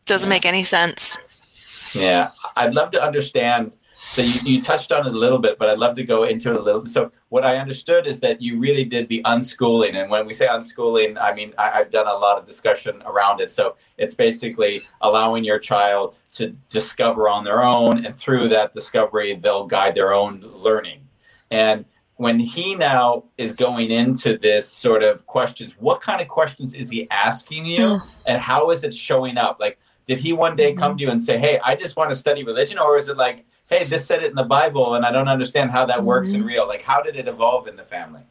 [0.06, 0.36] Doesn't Yeah.
[0.36, 1.18] make any sense.
[1.94, 3.76] yeah i'd love to understand
[4.16, 6.50] so you, you touched on it a little bit but i'd love to go into
[6.52, 6.90] it a little bit.
[6.90, 9.96] so what i understood is that you really did the unschooling.
[9.96, 13.42] And when we say unschooling i mean I, i've done a lot of discussion around
[13.42, 13.52] it.
[13.52, 19.36] So it's basically allowing your child to discover on their own and through that discovery
[19.36, 21.02] they'll guide their own learning.
[21.52, 21.84] And
[22.16, 26.90] when he now is going into this sort of questions what kind of questions is
[26.90, 28.00] he asking you?
[28.28, 29.60] And how is it showing up?
[29.60, 30.98] Like did he one day come mm-hmm.
[30.98, 33.44] to you and say hey i just want to study religion or is it like
[33.70, 36.44] hey this said it in the bible and i don't understand how that works in
[36.44, 38.22] real like how did it evolve in the family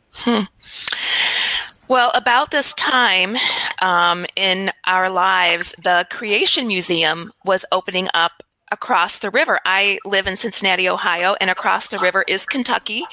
[1.86, 3.36] Well, about this time
[3.82, 8.42] um, in our lives, the Creation Museum was opening up
[8.72, 9.60] across the river.
[9.66, 13.04] I live in Cincinnati, Ohio, and across the river is Kentucky.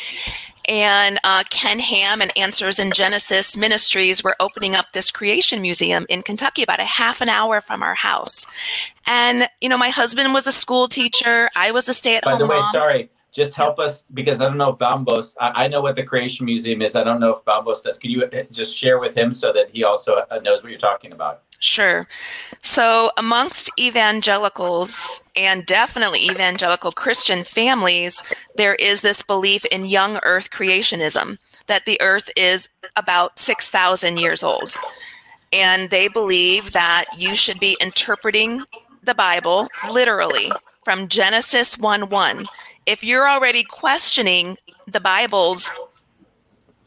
[0.71, 6.05] And uh, Ken Ham and Answers in Genesis Ministries were opening up this creation museum
[6.07, 8.47] in Kentucky, about a half an hour from our house.
[9.05, 11.49] And, you know, my husband was a school teacher.
[11.57, 12.71] I was a stay at home By the way, mom.
[12.71, 16.03] sorry, just help us because I don't know if Bambos, I, I know what the
[16.03, 16.95] Creation Museum is.
[16.95, 17.97] I don't know if Bambos does.
[17.97, 20.79] Could you uh, just share with him so that he also uh, knows what you're
[20.79, 21.41] talking about?
[21.62, 22.08] Sure.
[22.63, 28.24] So, amongst evangelicals and definitely evangelical Christian families,
[28.56, 34.41] there is this belief in young earth creationism that the earth is about 6,000 years
[34.41, 34.74] old.
[35.54, 38.63] And they believe that you should be interpreting
[39.04, 40.52] the Bible literally
[40.84, 42.47] from Genesis 1 1.
[42.88, 45.71] If you're already questioning the Bible's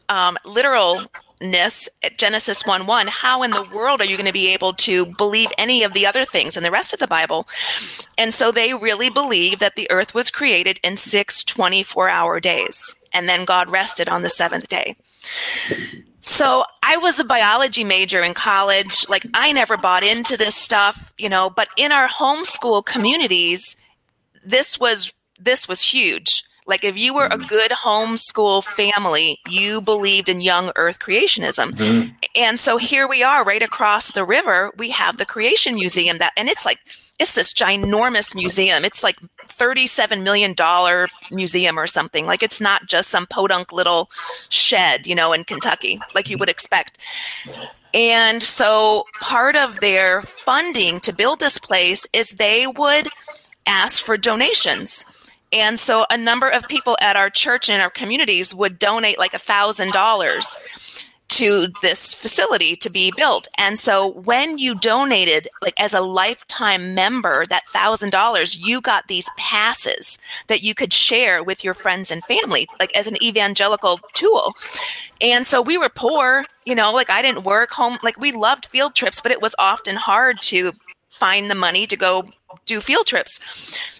[0.09, 0.37] um,
[1.41, 4.73] literalness at Genesis 1 1, how in the world are you going to be able
[4.73, 7.47] to believe any of the other things in the rest of the Bible?
[8.17, 12.95] And so they really believe that the earth was created in six 24 hour days,
[13.13, 14.95] and then God rested on the seventh day.
[16.21, 19.07] So I was a biology major in college.
[19.09, 23.75] Like I never bought into this stuff, you know, but in our homeschool communities,
[24.43, 26.43] this was this was huge.
[26.67, 27.47] Like if you were a mm-hmm.
[27.47, 31.71] good homeschool family, you believed in young earth creationism.
[31.73, 32.09] Mm-hmm.
[32.35, 36.33] And so here we are right across the river, we have the Creation Museum that
[36.35, 36.79] and it's like
[37.17, 38.83] it's this ginormous museum.
[38.83, 42.25] It's like 37 million dollar museum or something.
[42.25, 44.09] Like it's not just some podunk little
[44.49, 46.97] shed, you know, in Kentucky like you would expect.
[47.93, 53.07] And so part of their funding to build this place is they would
[53.65, 55.05] ask for donations.
[55.55, 59.33] And so a number of people at our church and our communities would donate like
[59.33, 60.57] a thousand dollars
[61.27, 63.47] to this facility to be built.
[63.57, 69.07] And so when you donated like as a lifetime member that thousand dollars, you got
[69.07, 73.99] these passes that you could share with your friends and family, like as an evangelical
[74.13, 74.53] tool.
[75.21, 78.65] And so we were poor, you know, like I didn't work home, like we loved
[78.67, 80.73] field trips, but it was often hard to
[81.09, 82.25] find the money to go
[82.65, 83.39] do field trips.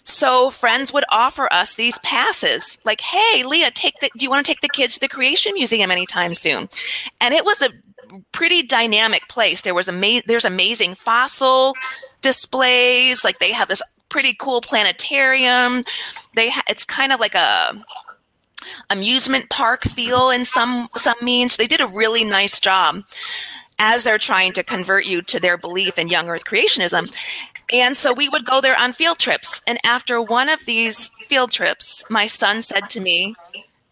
[0.04, 4.10] So friends would offer us these passes, like, "Hey, Leah, take the.
[4.18, 6.70] Do you want to take the kids to the Creation Museum anytime soon?"
[7.20, 7.70] And it was a
[8.32, 9.62] pretty dynamic place.
[9.62, 11.74] There was ama- there's amazing fossil
[12.22, 13.24] displays.
[13.24, 15.84] Like they have this pretty cool planetarium.
[16.36, 17.74] They ha- it's kind of like a
[18.90, 21.58] amusement park feel in some some means.
[21.58, 23.04] They did a really nice job
[23.80, 27.14] as they're trying to convert you to their belief in young earth creationism.
[27.72, 29.62] And so we would go there on field trips.
[29.66, 33.36] And after one of these field trips, my son said to me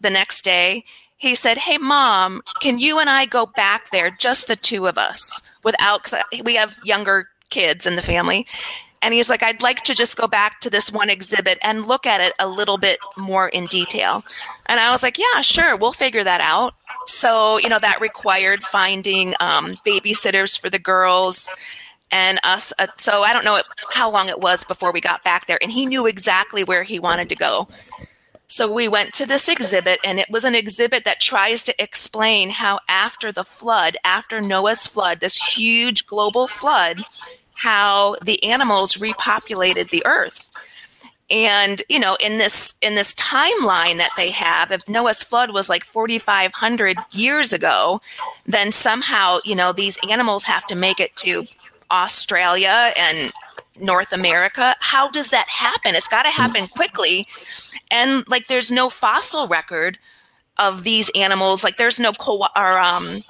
[0.00, 0.84] the next day,
[1.16, 4.98] he said, Hey, mom, can you and I go back there, just the two of
[4.98, 6.10] us, without,
[6.44, 8.46] we have younger kids in the family.
[9.00, 12.06] And he's like, I'd like to just go back to this one exhibit and look
[12.06, 14.22] at it a little bit more in detail.
[14.64, 16.74] And I was like, yeah, sure, we'll figure that out.
[17.04, 21.50] So, you know, that required finding um, babysitters for the girls
[22.14, 22.72] and us.
[22.78, 25.58] Uh, so I don't know how long it was before we got back there.
[25.60, 27.68] And he knew exactly where he wanted to go.
[28.46, 32.50] So we went to this exhibit, and it was an exhibit that tries to explain
[32.50, 37.02] how, after the flood, after Noah's flood, this huge global flood,
[37.54, 40.50] how the animals repopulated the earth.
[41.30, 45.68] And you know, in this in this timeline that they have, if Noah's flood was
[45.68, 48.00] like 4,500 years ago,
[48.46, 51.44] then somehow you know these animals have to make it to
[52.02, 53.32] Australia and
[53.80, 54.74] North America.
[54.80, 55.94] How does that happen?
[55.94, 57.26] It's got to happen quickly.
[57.90, 59.98] And like there's no fossil record
[60.58, 61.64] of these animals.
[61.64, 62.12] Like there's no
[62.56, 63.20] or um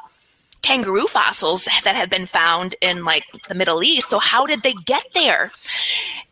[0.63, 4.09] kangaroo fossils that have been found in like the Middle East.
[4.09, 5.51] So how did they get there?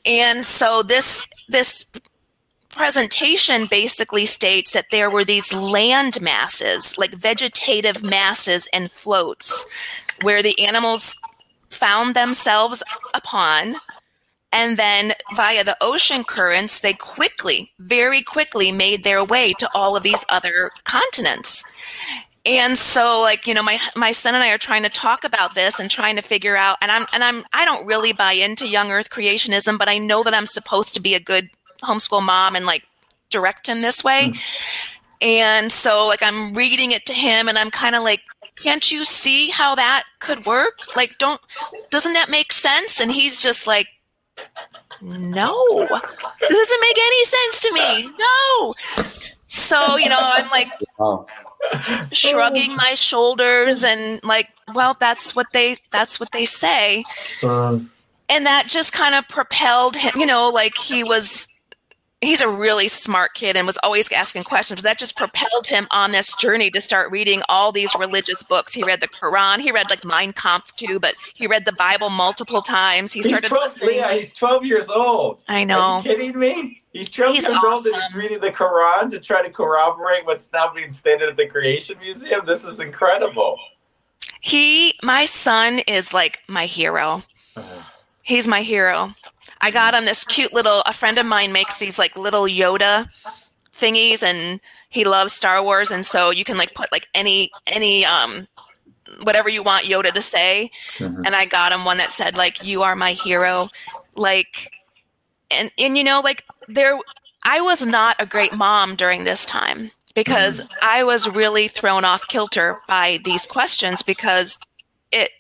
[0.05, 1.87] And so this this
[2.71, 9.67] presentation basically states that there were these land masses, like vegetative masses and floats,
[10.23, 11.17] where the animals
[11.73, 12.83] found themselves
[13.15, 13.77] upon.
[14.55, 19.97] And then via the ocean currents, they quickly, very quickly made their way to all
[19.97, 21.65] of these other continents.
[22.45, 25.55] And so like, you know, my my son and I are trying to talk about
[25.55, 28.67] this and trying to figure out and I'm and I'm I don't really buy into
[28.67, 31.49] young earth creationism, but I know that I'm supposed to be a good
[31.83, 32.85] homeschool mom and like
[33.31, 34.29] direct him this way.
[34.29, 34.39] Hmm.
[35.23, 38.23] And so like I'm reading it to him and I'm kind of like
[38.57, 40.81] can't you see how that could work?
[40.97, 41.41] Like don't
[41.91, 43.01] doesn't that make sense?
[43.01, 43.89] And he's just like
[45.01, 45.89] no.
[46.41, 48.11] This doesn't make any sense to me.
[48.19, 48.75] No.
[49.49, 51.27] So, you know, I'm like Wow.
[52.13, 57.05] shrugging my shoulders and like well that's what they that's what they say
[57.43, 57.79] uh-huh.
[58.29, 61.47] and that just kind of propelled him you know like he was
[62.23, 66.13] he's a really smart kid and was always asking questions that just propelled him on
[66.13, 69.91] this journey to start reading all these religious books he read the quran he read
[69.91, 73.63] like mein kampf too but he read the bible multiple times he He's started 12,
[73.63, 75.43] listening Leah, he's 12 years old.
[75.49, 76.83] i Are know you kidding me?
[76.93, 80.51] He's 12 He's years old and he's reading the Quran to try to corroborate what's
[80.53, 82.43] now being stated at the Creation Museum.
[82.47, 83.59] This is incredible.
[84.41, 87.23] he my son is like my hero
[87.57, 87.83] uh-huh.
[88.23, 89.15] He's my hero.
[89.61, 93.09] I got him this cute little a friend of mine makes these like little yoda
[93.77, 94.61] thingies and
[94.91, 98.47] he loves star wars and so you can like put like any any um
[99.23, 100.71] whatever you want yoda to say.
[100.99, 101.23] Mhm.
[101.27, 103.69] and i got him one that said like you are my hero.
[104.15, 104.71] Like
[105.51, 106.99] and and you know like there
[107.45, 112.27] i was not a great mom during this time because i was really thrown off
[112.29, 114.59] kilter by these questions because
[115.13, 115.31] it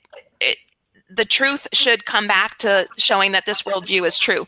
[1.14, 4.46] the truth should come back to showing that this worldview is true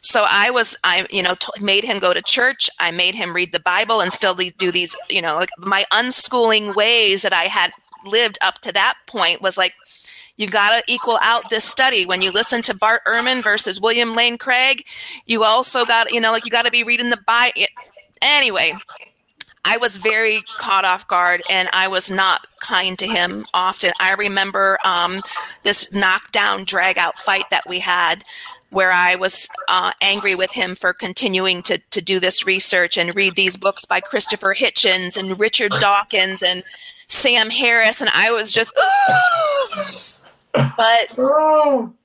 [0.00, 3.34] so i was i you know t- made him go to church i made him
[3.34, 7.44] read the bible and still do these you know like my unschooling ways that i
[7.44, 7.72] had
[8.04, 9.74] lived up to that point was like
[10.36, 12.06] you got to equal out this study.
[12.06, 14.84] When you listen to Bart Ehrman versus William Lane Craig,
[15.26, 17.66] you also got, you know, like you got to be reading the Bible.
[18.22, 18.72] Anyway,
[19.64, 23.92] I was very caught off guard and I was not kind to him often.
[24.00, 25.20] I remember um,
[25.62, 28.24] this knockdown, drag out fight that we had
[28.70, 33.14] where I was uh, angry with him for continuing to, to do this research and
[33.14, 36.64] read these books by Christopher Hitchens and Richard Dawkins and
[37.08, 38.00] Sam Harris.
[38.00, 38.72] And I was just,
[40.54, 41.16] but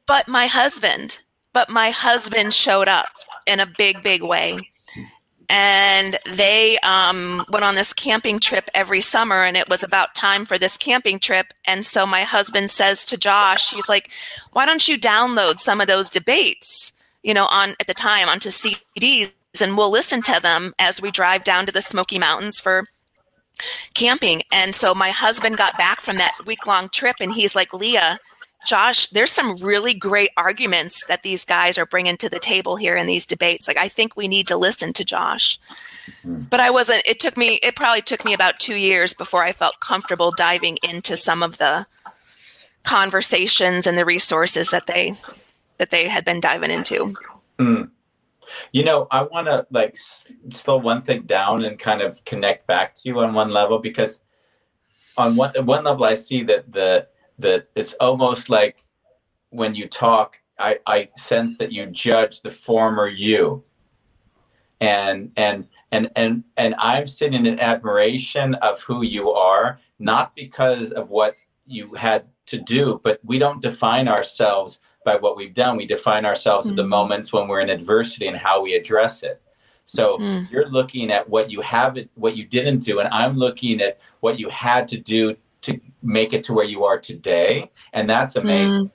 [0.06, 1.20] but my husband
[1.58, 3.08] but my husband showed up
[3.48, 4.70] in a big big way
[5.50, 10.46] and they um, went on this camping trip every summer and it was about time
[10.46, 11.54] for this camping trip.
[11.66, 14.12] And so my husband says to josh he's like
[14.54, 16.94] why don't you download some of those debates
[17.24, 19.32] you know on at the time onto cds
[19.62, 22.86] and we'll listen to them as we drive down to the smoky mountains for
[23.94, 24.44] camping.
[24.52, 28.20] And so my husband got back from that week long trip and he's like leah
[28.68, 32.98] Josh, there's some really great arguments that these guys are bringing to the table here
[32.98, 33.66] in these debates.
[33.66, 35.58] Like, I think we need to listen to Josh.
[36.26, 39.54] But I wasn't, it took me, it probably took me about two years before I
[39.54, 41.86] felt comfortable diving into some of the
[42.84, 45.14] conversations and the resources that they,
[45.78, 47.14] that they had been diving into.
[47.58, 47.84] Hmm.
[48.74, 52.68] You know, I want to like s- slow one thing down and kind of connect
[52.68, 54.20] back to you on one level because
[55.16, 57.08] on one one level I see that the
[57.40, 58.84] that it's almost like
[59.50, 63.64] when you talk, I, I sense that you judge the former you.
[64.80, 70.92] And and and and and I'm sitting in admiration of who you are, not because
[70.92, 71.36] of what
[71.66, 75.78] you had to do, but we don't define ourselves by what we've done.
[75.78, 79.42] We define ourselves at the moments when we're in adversity and how we address it.
[79.86, 80.52] So Mm.
[80.52, 84.40] you're looking at what you haven't, what you didn't do, and I'm looking at what
[84.40, 85.36] you had to do
[86.08, 88.90] make it to where you are today, and that's amazing.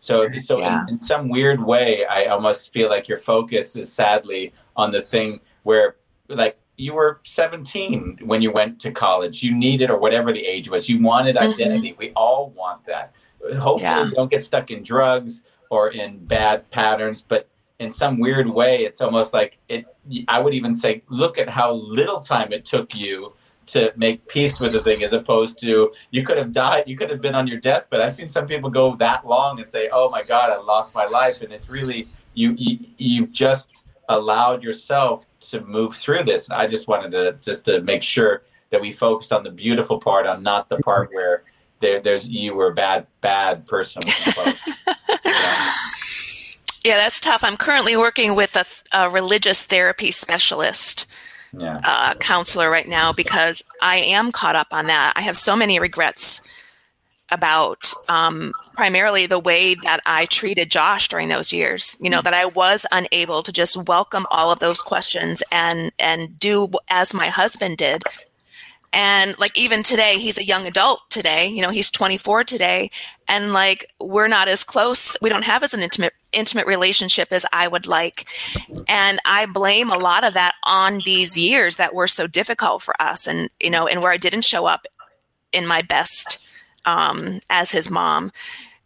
[0.00, 0.82] So, so Yeah.
[0.88, 5.02] in, in some weird way, I almost feel like your focus is sadly on the
[5.02, 5.96] thing where,
[6.28, 9.42] like, you were 17 when you went to college.
[9.42, 11.52] You needed, or whatever the age was, you wanted Mhm.
[11.52, 11.94] identity.
[11.98, 13.12] We all want that.
[13.42, 14.04] Hopefully, Yeah.
[14.04, 17.48] you don't get stuck in drugs or in bad patterns, but
[17.78, 19.84] in some weird way, it's almost like it.
[20.28, 23.32] I would even say, look at how little time it took you
[23.66, 27.10] to make peace with the thing, as opposed to you could have died, you could
[27.10, 28.00] have been on your deathbed.
[28.00, 31.06] I've seen some people go that long and say, "Oh my God, I lost my
[31.06, 32.54] life," and it's really you.
[32.56, 36.48] You you've just allowed yourself to move through this.
[36.48, 39.98] And I just wanted to just to make sure that we focused on the beautiful
[39.98, 41.42] part, on not the part where
[41.80, 44.02] there, there's you were a bad bad person.
[45.24, 45.72] Yeah.
[46.86, 47.42] Yeah, that's tough.
[47.42, 51.06] I'm currently working with a, a religious therapy specialist.
[51.58, 51.80] Yeah.
[51.84, 55.14] uh, counselor right now because I am caught up on that.
[55.16, 56.42] I have so many regrets
[57.30, 61.96] about um, primarily the way that I treated Josh during those years.
[62.00, 66.38] You know that I was unable to just welcome all of those questions and and
[66.38, 68.04] do as my husband did.
[68.92, 71.48] And like even today, he's a young adult today.
[71.48, 72.90] You know, he's 24 today,
[73.28, 75.16] and like we're not as close.
[75.20, 78.26] We don't have as an intimate intimate relationship as I would like.
[78.86, 82.94] And I blame a lot of that on these years that were so difficult for
[83.00, 84.86] us and, you know, and where I didn't show up
[85.52, 86.38] in my best
[86.84, 88.32] um, as his mom.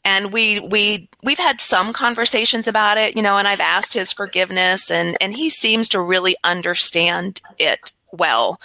[0.04, 4.12] And we, we, we've had some conversations about it, you know, and I've asked his
[4.12, 8.60] forgiveness and, and he seems to really understand it well.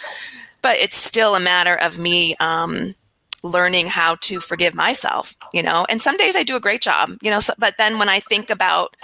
[0.66, 2.96] But it's still a matter of me um,
[3.44, 5.86] learning how to forgive myself, you know.
[5.90, 8.20] And some days I do a great job, you know, so, but then when I
[8.20, 8.98] think about,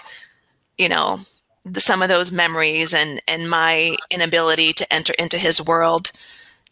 [0.79, 1.19] you know,
[1.63, 6.11] the, some of those memories and and my inability to enter into his world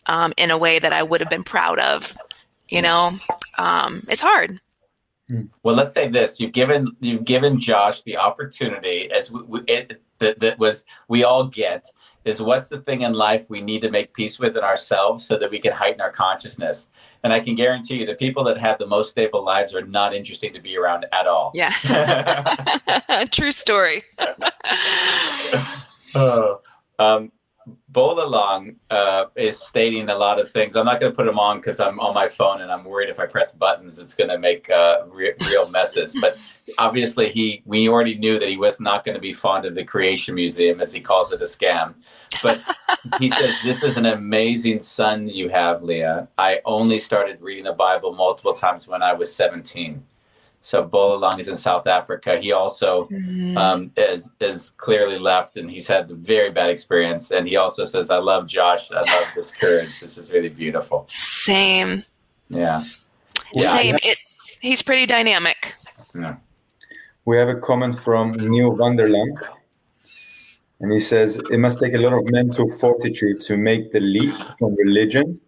[0.07, 2.17] um, in a way that I would have been proud of,
[2.67, 3.11] you know,
[3.59, 4.59] um, it's hard.
[5.61, 10.01] Well, let's say this: you've given you've given Josh the opportunity, as we, we, it,
[10.17, 11.85] that, that was we all get,
[12.29, 15.37] is what's the thing in life we need to make peace with in ourselves so
[15.37, 16.87] that we can heighten our consciousness.
[17.23, 20.15] And I can guarantee you, the people that have the most stable lives are not
[20.15, 21.51] interesting to be around at all.
[21.53, 21.71] Yeah,
[23.31, 24.03] true story.
[26.15, 26.61] oh,
[26.99, 27.31] um,
[27.91, 30.75] Bolalong uh, is stating a lot of things.
[30.75, 33.09] I'm not going to put them on because I'm on my phone and I'm worried
[33.09, 36.15] if I press buttons, it's going to make uh, re- real messes.
[36.19, 36.35] But
[36.77, 39.83] obviously, he we already knew that he was not going to be fond of the
[39.83, 41.95] Creation Museum, as he calls it, a scam.
[42.43, 42.61] But
[43.19, 46.27] he says this is an amazing son you have, Leah.
[46.37, 50.03] I only started reading the Bible multiple times when I was 17.
[50.61, 52.37] So Bolalong is in South Africa.
[52.39, 53.57] He also Mm-hmm.
[53.57, 57.31] um, is is clearly left, and he's had a very bad experience.
[57.31, 58.91] And he also says, "I love Josh.
[58.91, 59.99] I love this courage.
[60.01, 62.03] This is really beautiful." Same,
[62.49, 62.83] Yeah,
[63.55, 63.97] Yeah, same.
[64.03, 65.75] It's he's pretty dynamic.
[66.13, 66.35] yeah.
[67.25, 69.37] We have a comment from Neil Vanderland.
[70.79, 74.33] And he says, It must take a lot of mental fortitude to make the leap
[74.57, 75.39] from religion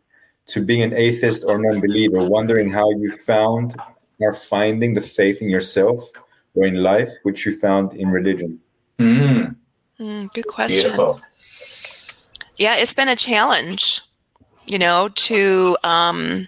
[0.47, 3.75] to being an atheist or non believer, wondering how you found
[4.19, 5.99] or finding the faith in yourself
[6.53, 8.59] or in life, which you found in religion.
[8.99, 9.55] Mm,
[10.01, 10.81] Mm, good question.
[10.81, 11.21] beautiful.
[12.57, 14.01] Yeah, it's been a challenge,
[14.65, 16.47] you know, to um,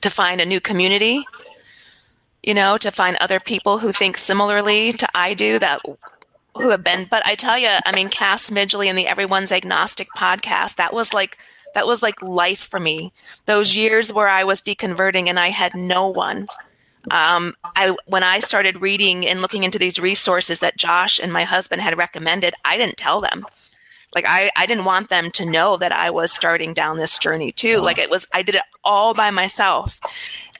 [0.00, 1.24] to find a new community,
[2.42, 5.80] you know, to find other people who think similarly to I do that
[6.58, 7.06] who have been.
[7.10, 11.12] But I tell you, I mean, Cass Midgley and the Everyone's Agnostic podcast that was
[11.14, 11.38] like
[11.74, 13.12] that was like life for me.
[13.46, 16.48] Those years where I was deconverting and I had no one.
[17.10, 21.44] Um, I when I started reading and looking into these resources that Josh and my
[21.44, 23.46] husband had recommended, I didn't tell them
[24.14, 27.52] like I, I didn't want them to know that i was starting down this journey
[27.52, 30.00] too like it was i did it all by myself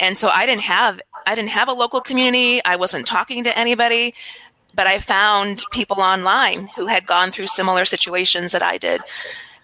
[0.00, 3.58] and so i didn't have i didn't have a local community i wasn't talking to
[3.58, 4.14] anybody
[4.78, 9.02] but i found people online who had gone through similar situations that i did.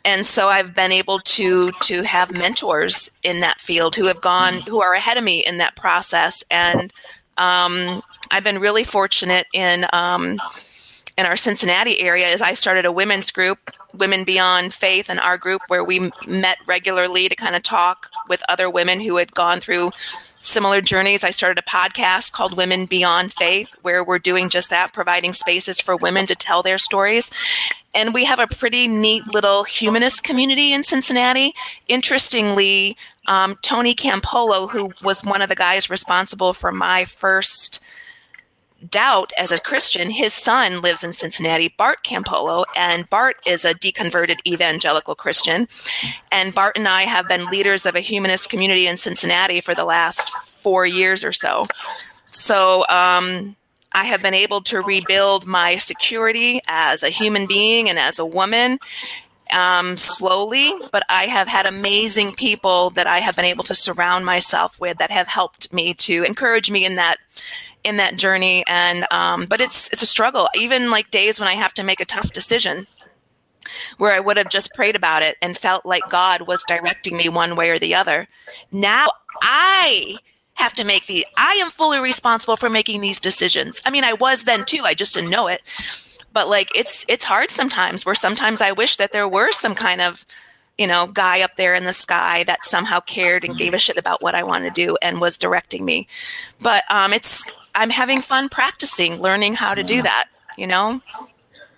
[0.04, 4.54] And so i've been able to to have mentors in that field who have gone
[4.54, 6.44] who are ahead of me in that process.
[6.50, 6.92] And
[7.38, 10.40] um, i've been really fortunate in um,
[11.16, 15.38] in our Cincinnati area is I started a women's group, Women Beyond Faith, and our
[15.38, 19.60] group where we met regularly to kind of talk with other women who had gone
[19.60, 19.90] through
[20.44, 21.24] similar journeys.
[21.24, 25.80] I started a podcast called Women Beyond Faith where we're doing just that, providing spaces
[25.80, 27.30] for women to tell their stories.
[27.94, 31.54] And we have a pretty neat little humanist community in Cincinnati.
[31.88, 37.80] Interestingly, um, Tony Campolo, who was one of the guys responsible for my first
[38.90, 43.74] doubt as a Christian, his son lives in Cincinnati, Bart Campolo, and Bart is a
[43.74, 45.68] deconverted evangelical Christian.
[46.30, 49.84] And Bart and I have been leaders of a humanist community in Cincinnati for the
[49.84, 51.64] last four years or so.
[52.30, 53.56] So um,
[53.92, 58.26] I have been able to rebuild my security as a human being and as a
[58.26, 58.78] woman.
[59.52, 64.24] Um, slowly, but I have had amazing people that I have been able to surround
[64.24, 67.18] myself with that have helped me to encourage me in that
[67.84, 70.48] in that journey and um, but it's it's a struggle.
[70.56, 72.86] Even like days when i have to make a tough decision
[73.98, 77.28] where i would have just prayed about it and felt like god was directing me
[77.28, 78.26] one way or the other.
[78.72, 79.08] Now
[79.42, 80.16] i
[80.54, 83.82] have to make the i am fully responsible for making these decisions.
[83.84, 85.62] I mean i was then too i just didn't know it.
[86.32, 90.00] But like it's it's hard sometimes where sometimes i wish that there were some kind
[90.00, 90.24] of
[90.78, 93.96] you know guy up there in the sky that somehow cared and gave a shit
[93.96, 96.08] about what i want to do and was directing me.
[96.60, 101.00] But um it's i'm having fun practicing learning how to do that you know?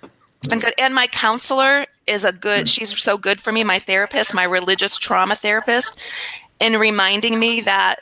[0.03, 2.68] It's been good and my counselor is a good mm.
[2.68, 5.99] she's so good for me my therapist my religious trauma therapist
[6.61, 8.01] in reminding me that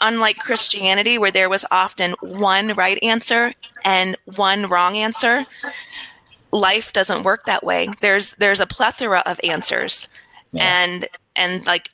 [0.00, 5.46] unlike christianity where there was often one right answer and one wrong answer
[6.56, 7.88] life doesn't work that way.
[8.00, 10.08] There's there's a plethora of answers.
[10.54, 11.90] And and like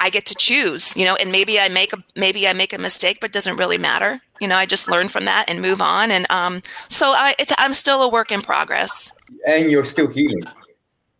[0.00, 2.78] I get to choose, you know, and maybe I make a maybe I make a
[2.78, 4.20] mistake, but it doesn't really matter.
[4.40, 6.10] You know, I just learn from that and move on.
[6.10, 9.12] And um, so I, it's I'm still a work in progress.
[9.46, 10.44] And you're still healing.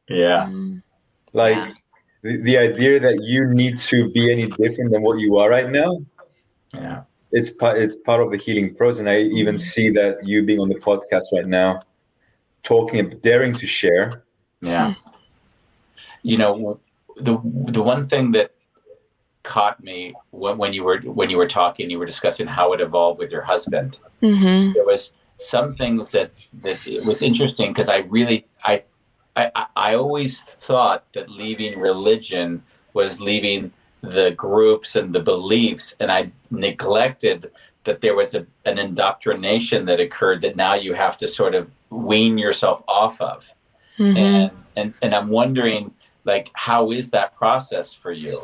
[0.08, 0.50] Yeah.
[1.32, 1.72] Like Yeah.
[2.22, 5.70] the, the idea that you need to be any different than what you are right
[5.70, 5.98] now,
[6.74, 7.02] Yeah.
[7.32, 9.00] it's part it's part of the healing process.
[9.00, 11.80] And I even see that you being on the podcast right now,
[12.62, 14.22] talking and daring to share.
[14.60, 14.94] Yeah.
[16.22, 16.80] You know,
[17.16, 17.38] the
[17.72, 18.52] the one thing that
[19.46, 21.88] caught me when, when you were when you were talking.
[21.88, 23.98] You were discussing how it evolved with your husband.
[24.22, 24.72] Mm-hmm.
[24.74, 26.32] There was some things that
[26.62, 28.82] that it was interesting because I really I,
[29.36, 33.72] I I always thought that leaving religion was leaving
[34.02, 37.50] the groups and the beliefs, and I neglected
[37.84, 41.70] that there was a, an indoctrination that occurred that now you have to sort of
[41.90, 43.44] wean yourself off of.
[43.98, 44.16] Mm-hmm.
[44.16, 45.94] And, and and I'm wondering
[46.24, 48.36] like how is that process for you?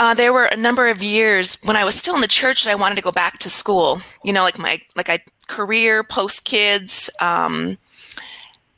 [0.00, 2.72] Uh, there were a number of years when I was still in the church and
[2.72, 4.00] I wanted to go back to school.
[4.24, 7.76] You know, like my like I career post kids, um,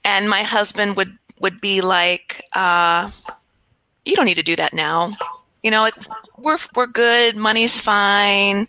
[0.05, 3.09] and my husband would would be like, uh,
[4.05, 5.13] "You don't need to do that now."
[5.63, 5.95] You know, like
[6.39, 7.37] we're we're good.
[7.37, 8.67] Money's fine.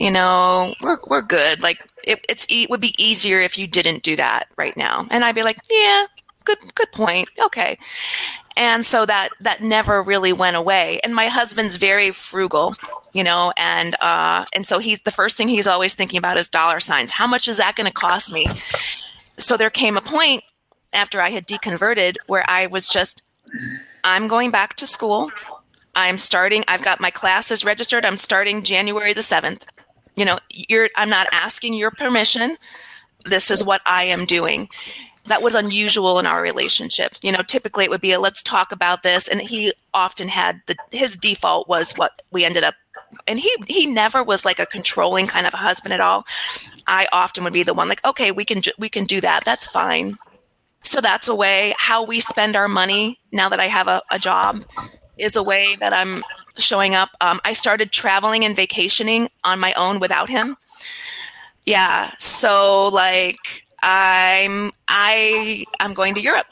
[0.00, 1.62] You know, we're we're good.
[1.62, 5.06] Like it, it's it would be easier if you didn't do that right now.
[5.12, 6.06] And I'd be like, "Yeah,
[6.44, 7.28] good good point.
[7.44, 7.78] Okay."
[8.56, 11.00] And so that that never really went away.
[11.02, 12.74] And my husband's very frugal
[13.12, 16.48] you know and uh and so he's the first thing he's always thinking about is
[16.48, 17.10] dollar signs.
[17.10, 18.46] How much is that going to cost me?
[19.38, 20.44] So there came a point
[20.92, 23.22] after i had deconverted where i was just
[24.04, 25.30] i'm going back to school.
[25.96, 28.04] I'm starting i've got my classes registered.
[28.04, 29.62] I'm starting january the 7th
[30.16, 32.56] you know you're i'm not asking your permission.
[33.24, 34.68] This is what i am doing
[35.26, 37.12] that was unusual in our relationship.
[37.22, 40.60] You know, typically it would be a let's talk about this, and he often had
[40.66, 42.74] the his default was what we ended up.
[43.26, 46.26] And he he never was like a controlling kind of a husband at all.
[46.86, 49.44] I often would be the one like, okay, we can we can do that.
[49.44, 50.16] That's fine.
[50.82, 54.18] So that's a way how we spend our money now that I have a, a
[54.18, 54.64] job
[55.16, 56.22] is a way that I'm
[56.58, 57.10] showing up.
[57.20, 60.56] Um, I started traveling and vacationing on my own without him.
[61.64, 62.12] Yeah.
[62.18, 66.46] So like I'm I I'm going to Europe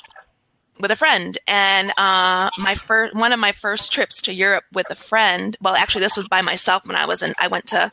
[0.78, 4.90] with a friend, and uh, my first one of my first trips to Europe with
[4.90, 5.56] a friend.
[5.60, 7.32] Well, actually, this was by myself when I was in.
[7.38, 7.90] I went to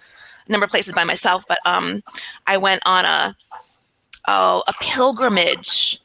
[0.48, 2.04] a number of places by myself, but um,
[2.48, 3.36] I went on a
[4.28, 6.02] oh a pilgrimage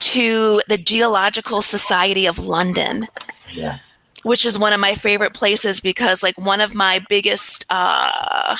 [0.00, 3.06] to the Geological Society of London.
[3.52, 3.78] Yeah.
[4.24, 8.56] Which is one of my favorite places because, like, one of my biggest uh,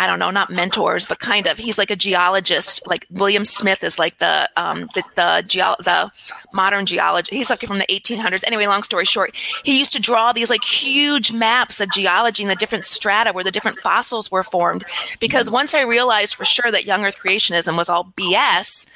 [0.00, 1.58] I don't know, not mentors, but kind of.
[1.58, 2.80] He's like a geologist.
[2.86, 6.10] Like William Smith is like the um, the the, geo- the
[6.54, 7.30] modern geologist.
[7.30, 8.42] He's like from the 1800s.
[8.46, 12.50] Anyway, long story short, he used to draw these like huge maps of geology and
[12.50, 14.86] the different strata where the different fossils were formed.
[15.20, 18.86] Because once I realized for sure that young Earth creationism was all BS,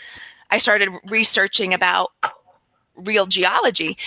[0.50, 2.12] I started researching about
[2.96, 3.98] real geology.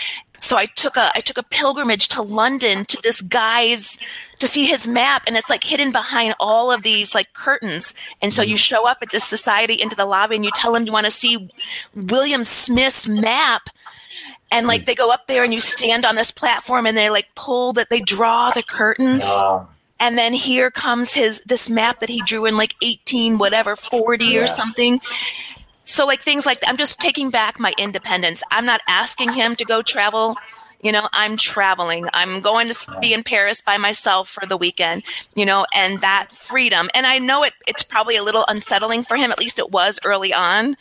[0.42, 3.98] So I took a I took a pilgrimage to London to this guy's
[4.40, 7.94] to see his map and it's like hidden behind all of these like curtains.
[8.22, 8.58] And so you mm-hmm.
[8.58, 11.12] show up at this society into the lobby and you tell them you want to
[11.12, 11.50] see
[11.96, 13.70] William Smith's map.
[14.50, 14.86] And like mm.
[14.86, 17.90] they go up there and you stand on this platform and they like pull that
[17.90, 19.26] they draw the curtains.
[19.26, 19.68] Wow.
[20.00, 24.26] And then here comes his this map that he drew in like 18 whatever 40
[24.26, 24.42] Yeah.
[24.42, 25.02] or something.
[25.88, 26.60] So like things like.
[26.68, 28.44] I'm just taking back my independence.
[28.52, 30.36] I'm not asking him to go travel.
[30.82, 32.08] You know, I'm traveling.
[32.14, 36.32] I'm going to be in Paris by myself for the weekend, you know, and that
[36.32, 36.90] freedom.
[36.94, 40.00] And I know it it's probably a little unsettling for him, at least it was
[40.06, 40.76] early on.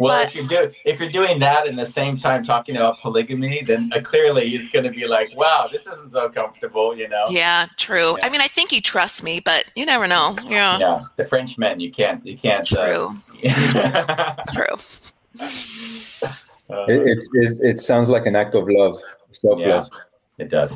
[0.00, 2.98] Well, But- if you're do if you're doing that and the same time talking about
[3.00, 7.06] polygamy, then uh, clearly he's going to be like, "Wow, this isn't so comfortable," you
[7.08, 7.24] know.
[7.30, 8.16] Yeah, true.
[8.18, 8.26] Yeah.
[8.26, 10.36] I mean, I think he trusts me, but you never know.
[10.46, 10.78] Yeah.
[10.78, 12.66] Yeah, the French men, you can't, you can't.
[12.66, 13.14] True.
[13.44, 14.76] Uh, True.
[16.70, 18.96] uh, It, it, it, it sounds like an act of love,
[19.32, 19.88] self yeah, love.
[20.38, 20.72] it does.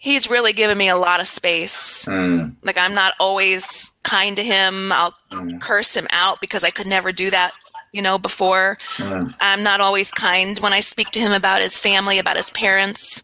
[0.00, 2.04] He's really given me a lot of space.
[2.06, 4.92] Mm, Like I'm not always kind to him.
[4.92, 7.52] I'll mm, curse him out because I could never do that,
[7.92, 8.78] you know, before.
[8.96, 9.34] mm.
[9.40, 13.22] I'm not always kind when I speak to him about his family, about his parents.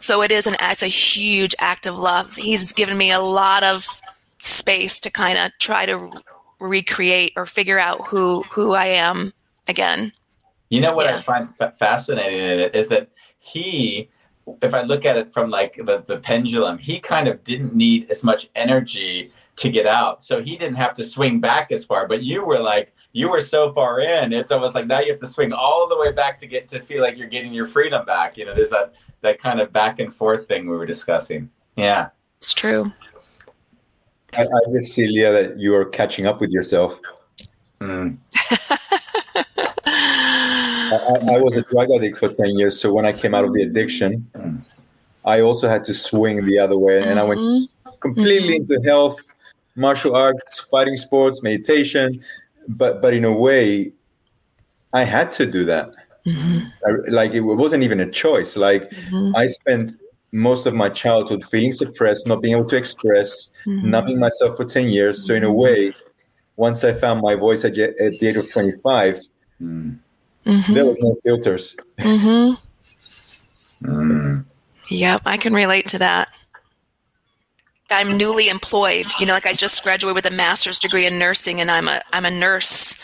[0.00, 2.34] So it is an it's a huge act of love.
[2.36, 3.86] He's given me a lot of
[4.38, 6.10] space to kind of try to
[6.60, 9.32] recreate or figure out who who I am
[9.66, 10.12] again.
[10.70, 11.16] You know what Yeah.
[11.16, 13.08] I find fa- fascinating in it is that
[13.40, 14.08] he,
[14.62, 18.10] if I look at it from like the, the pendulum, he kind of didn't need
[18.10, 20.22] as much energy to get out.
[20.22, 22.06] So he didn't have to swing back as far.
[22.06, 25.20] But you were like, you were so far in, it's almost like now you have
[25.20, 28.04] to swing all the way back to get to feel like you're getting your freedom
[28.04, 28.36] back.
[28.36, 31.50] You know, there's that, that kind of back and forth thing we were discussing.
[31.76, 32.08] Yeah.
[32.38, 32.84] It's true.
[34.34, 37.00] I, I just see, Leah, that you are catching up with yourself.
[37.80, 38.18] Mm.
[39.90, 42.80] I, I I was a drug addict for 10 years.
[42.80, 44.62] So when I came out of the addiction, Mm.
[45.24, 47.02] I also had to swing the other way.
[47.02, 47.66] And I went Mhm.
[48.00, 49.18] completely into health,
[49.76, 52.22] martial arts, fighting sports, meditation.
[52.68, 53.92] But, but in a way,
[54.92, 55.90] I had to do that.
[56.26, 56.70] Mhm.
[56.86, 58.56] I, like it wasn't even a choice.
[58.56, 59.32] Like Mhm.
[59.34, 59.92] I spent
[60.32, 63.90] most of my childhood feeling suppressed, not being able to express, Mm-hmm.
[63.90, 65.26] numbing myself for 10 years.
[65.26, 65.94] So, in a way,
[66.56, 69.20] once I found my voice at, at the age of 25,
[69.62, 69.98] Mm.
[70.46, 70.74] Mhm.
[70.74, 71.74] there was no filters.
[71.98, 72.56] Mhm.
[73.82, 74.44] Mm.
[74.90, 76.28] Yep, I can relate to that.
[77.90, 79.06] I'm newly employed.
[79.18, 82.02] You know, like I just graduated with a master's degree in nursing and I'm a
[82.12, 82.96] I'm a nurse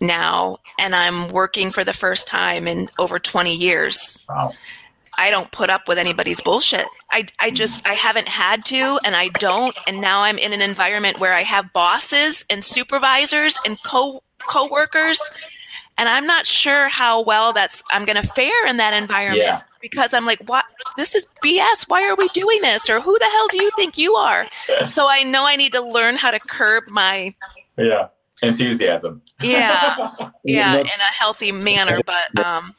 [0.00, 4.24] now and I'm working for the first time in over 20 years.
[4.28, 4.52] Wow.
[5.18, 6.86] I don't put up with anybody's bullshit.
[7.10, 10.60] I I just I haven't had to and I don't and now I'm in an
[10.60, 15.18] environment where I have bosses and supervisors and co coworkers
[15.98, 19.62] and I'm not sure how well that's I'm going to fare in that environment Yeah.
[19.90, 20.64] Because I'm like what
[20.96, 23.96] this is BS why are we doing this or who the hell do you think
[23.98, 24.46] you are
[24.86, 27.34] so I know I need to learn how to curb my
[27.76, 28.08] Yeah.
[28.42, 29.22] Enthusiasm.
[29.42, 29.96] yeah
[30.44, 32.72] yeah Not, in a healthy manner but um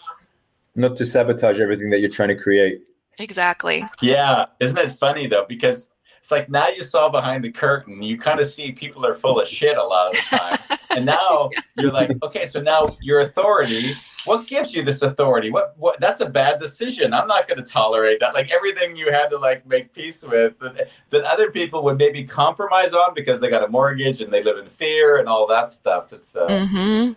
[0.76, 2.82] not to sabotage everything that you're trying to create.
[3.20, 5.45] exactly Yeah, isn't it funny though?
[5.47, 5.89] Because
[6.20, 9.39] it's like now you saw behind the curtain, you kind of see people are full
[9.39, 10.78] of shit a lot of the time.
[10.97, 13.93] and now you're like, okay, so now your authority,
[14.28, 15.51] what gives you this authority?
[15.51, 17.13] What what that's a bad decision.
[17.13, 18.34] I'm not gonna tolerate that.
[18.36, 22.23] Like everything you had to like make peace with that, that other people would maybe
[22.25, 25.69] compromise on because they got a mortgage and they live in fear and all that
[25.71, 26.13] stuff.
[26.13, 27.15] It's uh, mhm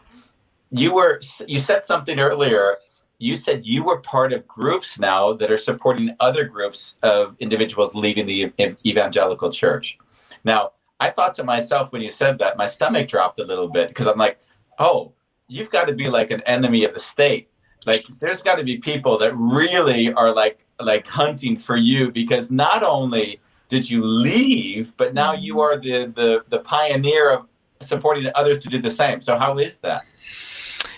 [0.72, 2.76] you were you said something earlier
[3.18, 7.94] you said you were part of groups now that are supporting other groups of individuals
[7.94, 8.52] leaving the
[8.86, 9.98] evangelical church
[10.44, 13.88] now i thought to myself when you said that my stomach dropped a little bit
[13.88, 14.38] because i'm like
[14.78, 15.12] oh
[15.51, 17.48] you've got to be like an enemy of the state
[17.86, 22.51] like there's got to be people that really are like like hunting for you because
[22.51, 23.38] not only
[23.68, 27.46] did you leave but now you are the the, the pioneer of
[27.82, 30.03] supporting others to do the same so how is that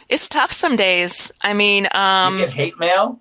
[0.09, 1.32] It's tough some days.
[1.40, 3.18] I mean, um, you get hate mail?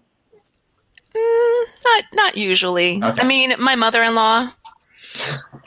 [1.15, 2.99] mm, not not usually.
[3.01, 3.21] Okay.
[3.21, 4.51] I mean, my mother-in-law,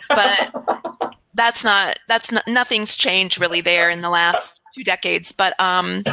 [0.08, 5.32] but that's not that's not nothing's changed really there in the last two decades.
[5.32, 6.04] But um,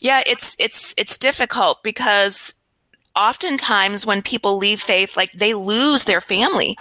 [0.00, 2.54] yeah, it's it's it's difficult because
[3.14, 6.76] oftentimes when people leave faith, like they lose their family.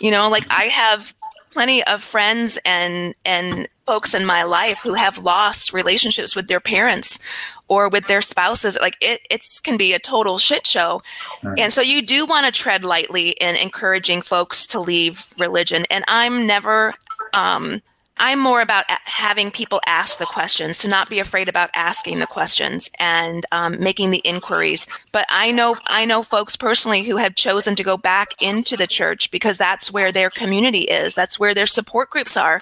[0.00, 1.14] You know, like I have
[1.52, 6.60] plenty of friends and and folks in my life who have lost relationships with their
[6.60, 7.18] parents
[7.68, 11.02] or with their spouses like it it's can be a total shit show
[11.58, 16.04] and so you do want to tread lightly in encouraging folks to leave religion and
[16.08, 16.94] i'm never
[17.34, 17.82] um
[18.18, 22.26] i'm more about having people ask the questions to not be afraid about asking the
[22.26, 27.34] questions and um, making the inquiries but i know i know folks personally who have
[27.34, 31.54] chosen to go back into the church because that's where their community is that's where
[31.54, 32.60] their support groups are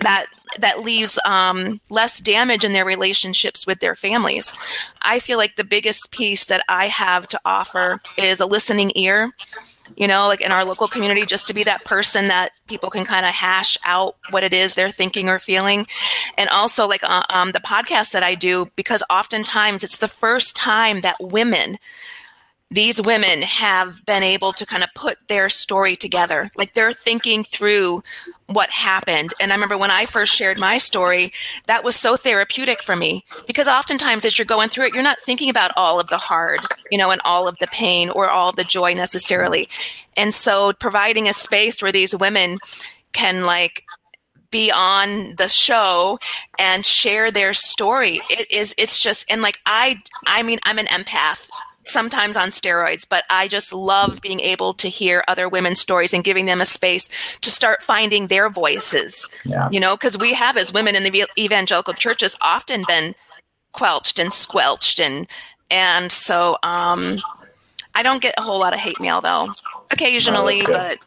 [0.00, 0.26] that
[0.58, 4.54] that leaves um, less damage in their relationships with their families.
[5.02, 9.32] I feel like the biggest piece that I have to offer is a listening ear.
[9.96, 13.04] You know, like in our local community, just to be that person that people can
[13.04, 15.86] kind of hash out what it is they're thinking or feeling.
[16.36, 20.56] And also, like uh, um, the podcast that I do, because oftentimes it's the first
[20.56, 21.78] time that women
[22.70, 26.50] these women have been able to kind of put their story together.
[26.56, 28.02] Like they're thinking through
[28.46, 29.32] what happened.
[29.38, 31.32] And I remember when I first shared my story,
[31.66, 35.20] that was so therapeutic for me because oftentimes as you're going through it, you're not
[35.20, 36.60] thinking about all of the hard,
[36.90, 39.68] you know, and all of the pain or all the joy necessarily.
[40.16, 42.58] And so providing a space where these women
[43.12, 43.84] can like
[44.50, 46.18] be on the show
[46.58, 48.20] and share their story.
[48.30, 51.48] It is it's just and like I I mean I'm an empath
[51.86, 56.24] sometimes on steroids, but I just love being able to hear other women's stories and
[56.24, 57.08] giving them a space
[57.40, 59.26] to start finding their voices.
[59.44, 59.68] Yeah.
[59.70, 63.14] You know, because we have as women in the evangelical churches often been
[63.72, 65.26] quelched and squelched and
[65.70, 67.18] and so um
[67.94, 69.48] I don't get a whole lot of hate mail though.
[69.90, 70.98] Occasionally, but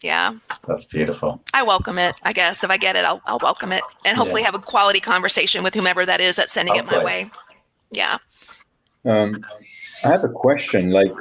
[0.00, 0.34] yeah.
[0.66, 1.42] That's beautiful.
[1.54, 2.14] I welcome it.
[2.22, 4.46] I guess if I get it, I'll, I'll welcome it, and hopefully Yeah.
[4.46, 7.30] have a quality conversation with whomever that is that's sending it my way.
[7.90, 8.18] Yeah.
[9.04, 9.44] Um,
[10.04, 10.90] I have a question.
[10.90, 11.12] Like,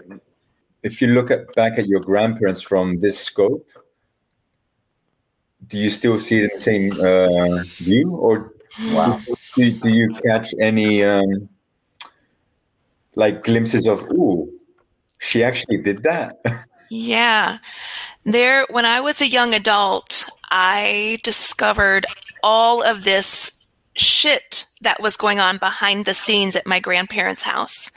[0.83, 3.67] if you look at back at your grandparents from this scope,
[5.67, 8.53] do you still see the same uh, view, or
[8.91, 9.21] Wow.
[9.55, 11.47] do, do you catch any um,
[13.15, 14.49] like glimpses of, "Ooh,
[15.19, 16.35] she actually did that"?
[16.89, 17.59] Yeah.
[18.25, 22.05] There, when I was a young adult, I discovered
[22.43, 23.51] all of this
[23.95, 27.91] shit that was going on behind the scenes at my grandparents' house.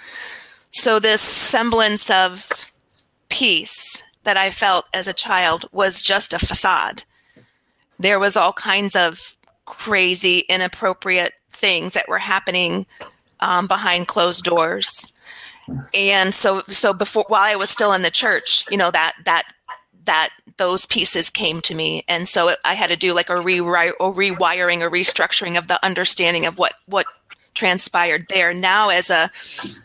[0.70, 2.72] So, this semblance of
[3.28, 7.04] peace that I felt as a child was just a facade.
[7.98, 12.86] There was all kinds of crazy, inappropriate things that were happening
[13.40, 15.12] um, behind closed doors.
[15.94, 19.44] and so so before while I was still in the church, you know that that
[20.06, 23.94] that those pieces came to me, and so I had to do like a rewrite
[24.00, 27.06] or rewiring or restructuring of the understanding of what what
[27.56, 28.54] transpired there.
[28.54, 29.30] Now, as a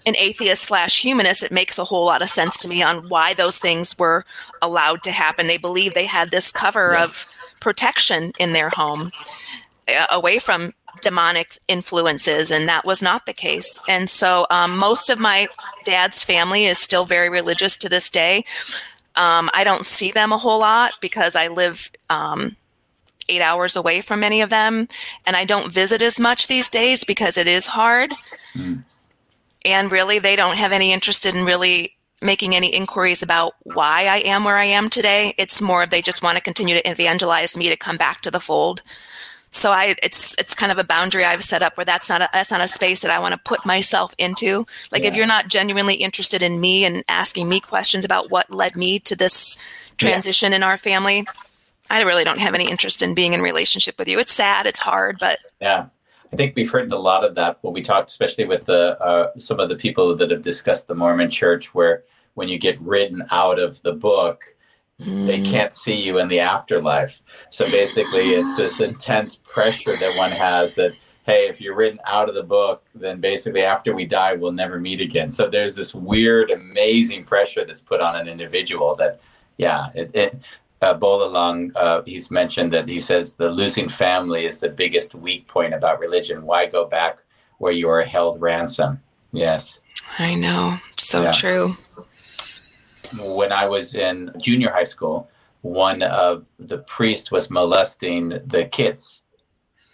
[0.05, 3.33] an atheist slash humanist, it makes a whole lot of sense to me on why
[3.33, 4.23] those things were
[4.61, 5.47] allowed to happen.
[5.47, 7.27] They believe they had this cover of
[7.59, 9.11] protection in their home
[9.87, 13.81] uh, away from demonic influences, and that was not the case.
[13.87, 15.47] And so, um, most of my
[15.85, 18.45] dad's family is still very religious to this day.
[19.15, 22.55] Um, I don't see them a whole lot because I live um,
[23.29, 24.87] eight hours away from many of them,
[25.25, 28.13] and I don't visit as much these days because it is hard.
[29.65, 34.17] And really, they don't have any interest in really making any inquiries about why I
[34.17, 35.33] am where I am today.
[35.37, 38.39] It's more they just want to continue to evangelize me to come back to the
[38.39, 38.83] fold.
[39.53, 42.29] So I, it's it's kind of a boundary I've set up where that's not a
[42.33, 44.65] that's not a space that I want to put myself into.
[44.91, 48.77] Like if you're not genuinely interested in me and asking me questions about what led
[48.77, 49.57] me to this
[49.97, 51.27] transition in our family,
[51.89, 54.19] I really don't have any interest in being in relationship with you.
[54.19, 55.87] It's sad, it's hard, but Yeah,
[56.31, 59.37] I think we've heard a lot of that when we talked, especially with the uh,
[59.37, 62.03] some of the people that have discussed the Mormon Church, where
[62.35, 64.45] when you get written out of the book,
[65.05, 67.21] they can't see you in the afterlife.
[67.49, 70.93] So basically, it's this intense pressure that one has that.
[71.23, 74.79] Hey, if you're written out of the book, then basically after we die, we'll never
[74.79, 75.29] meet again.
[75.29, 79.21] So there's this weird, amazing pressure that's put on an individual that,
[79.57, 80.41] yeah, it, it
[80.81, 85.47] uh, Bolalong, uh, he's mentioned that he says the losing family is the biggest weak
[85.47, 86.43] point about religion.
[86.43, 87.19] Why go back
[87.59, 88.99] where you are held ransom?
[89.31, 89.77] Yes.
[90.17, 90.79] I know.
[90.97, 91.31] So Yeah.
[91.31, 91.77] true.
[93.19, 95.29] When I was in junior high school,
[95.61, 99.21] one of the priests was molesting the kids,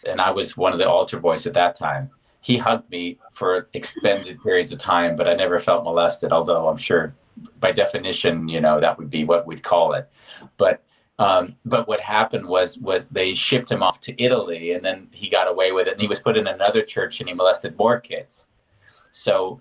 [0.08, 2.10] and I was one of the altar boys at that time.
[2.42, 6.78] He hugged me for extended periods of time, but I never felt molested, although I'm
[6.78, 7.14] sure
[7.60, 10.10] by definition, you know, that would be what we'd call it.
[10.58, 10.84] But
[11.20, 15.30] um, but what happened was was they shipped him off to Italy, and then he
[15.30, 18.00] got away with it, and he was put in another church, and he molested more
[18.00, 18.46] kids.
[19.12, 19.60] So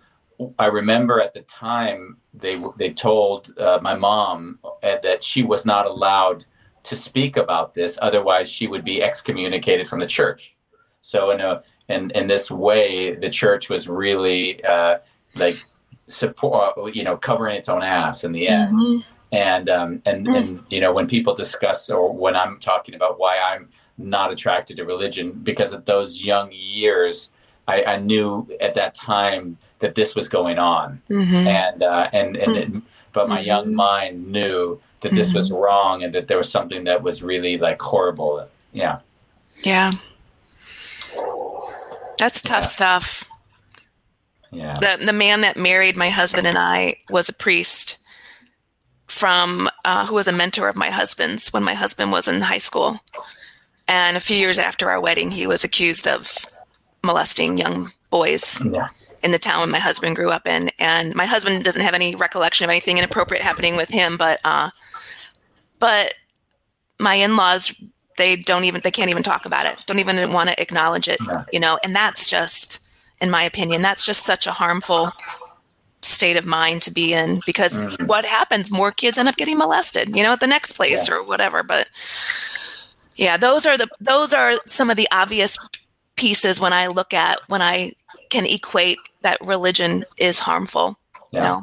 [0.59, 5.65] I remember at the time they they told uh, my mom uh, that she was
[5.65, 6.45] not allowed
[6.85, 10.55] to speak about this, otherwise she would be excommunicated from the church.
[11.03, 14.99] So in a in in this way, the church was really uh,
[15.35, 15.57] like
[16.09, 19.05] support, you know, covering its own ass in the end Mhm.
[19.33, 23.39] and um, and and you know when people discuss or when I'm talking about why
[23.39, 23.69] I'm
[23.99, 27.31] not attracted to religion because at those young years
[27.67, 31.47] I, I knew at that time that this was going on Mhm.
[31.47, 32.69] and uh, and and it,
[33.13, 33.75] but my young Mhm.
[33.75, 37.81] mind knew that this was wrong and that there was something that was really like
[37.81, 38.99] horrible yeah
[39.65, 39.93] Yeah.
[42.19, 42.69] That's tough Yeah.
[42.69, 43.25] stuff.
[44.51, 47.99] yeah The the man that married my husband and I was a priest
[49.09, 52.59] from uh, who was a mentor of my husband's when my husband was in high
[52.59, 52.99] school.
[53.89, 56.35] And a few years after our wedding, he was accused of
[57.05, 58.89] molesting young boys yeah
[59.27, 60.71] in the town my husband grew up in.
[60.79, 64.71] And my husband doesn't have any recollection of anything inappropriate happening with him, but uh,
[65.79, 66.15] but
[66.99, 67.75] my in-laws
[68.17, 69.85] they don't even they can't even talk about it.
[69.87, 71.19] Don't even want to acknowledge it,
[71.53, 71.79] you know.
[71.85, 72.81] And that's just,
[73.21, 75.11] in my opinion, that's just such a harmful
[76.01, 78.07] state of mind to be in because Mhm.
[78.07, 81.15] what happens more kids end up getting molested you know at the next place Yeah.
[81.15, 81.89] or whatever but
[83.17, 85.59] yeah those are the those are some of the obvious
[86.15, 87.93] pieces when i look at when i
[88.31, 90.99] can equate that religion is harmful
[91.33, 91.45] you Yeah.
[91.49, 91.63] know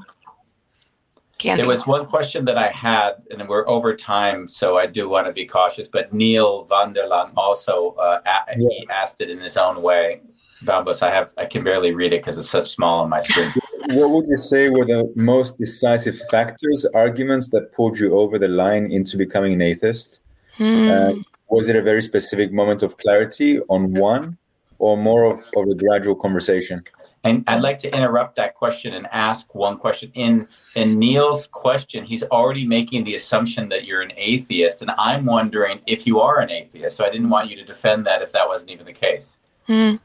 [1.39, 1.70] can There be.
[1.74, 5.34] was one question that I had, and we're over time, so I do want to
[5.34, 5.89] be cautious.
[5.89, 10.22] But Neil Vanderlaan also uh, a- he asked it in his own way.
[10.64, 13.51] Bambos, I have I can barely read it because it's such small on my screen.
[13.99, 18.47] What would you say were the most decisive factors, arguments that pulled you over the
[18.47, 20.22] line into becoming an atheist?
[20.55, 20.89] Hmm.
[20.89, 21.14] Uh,
[21.49, 24.38] was it a very specific moment of clarity on one,
[24.84, 26.84] or more of, of a gradual conversation?
[27.23, 30.11] And I'd like to interrupt that question and ask one question.
[30.13, 35.23] In in Neil's question, he's already making the assumption that you're an atheist, and I'm
[35.25, 36.97] wondering if you are an atheist.
[36.97, 39.38] So I didn't want you to defend that if that wasn't even the case.
[39.67, 39.95] Hmm.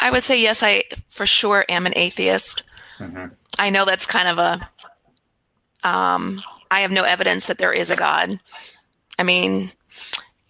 [0.00, 0.60] I would say yes.
[0.64, 2.64] I for sure am an atheist.
[2.98, 3.30] Mhm.
[3.56, 5.88] I know that's kind of a.
[5.88, 8.40] Um, I have no evidence that there is a God.
[9.20, 9.70] I mean,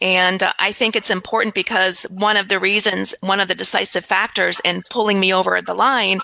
[0.00, 4.04] and uh, I think it's important because one of the reasons, one of the decisive
[4.04, 6.20] factors in pulling me over the line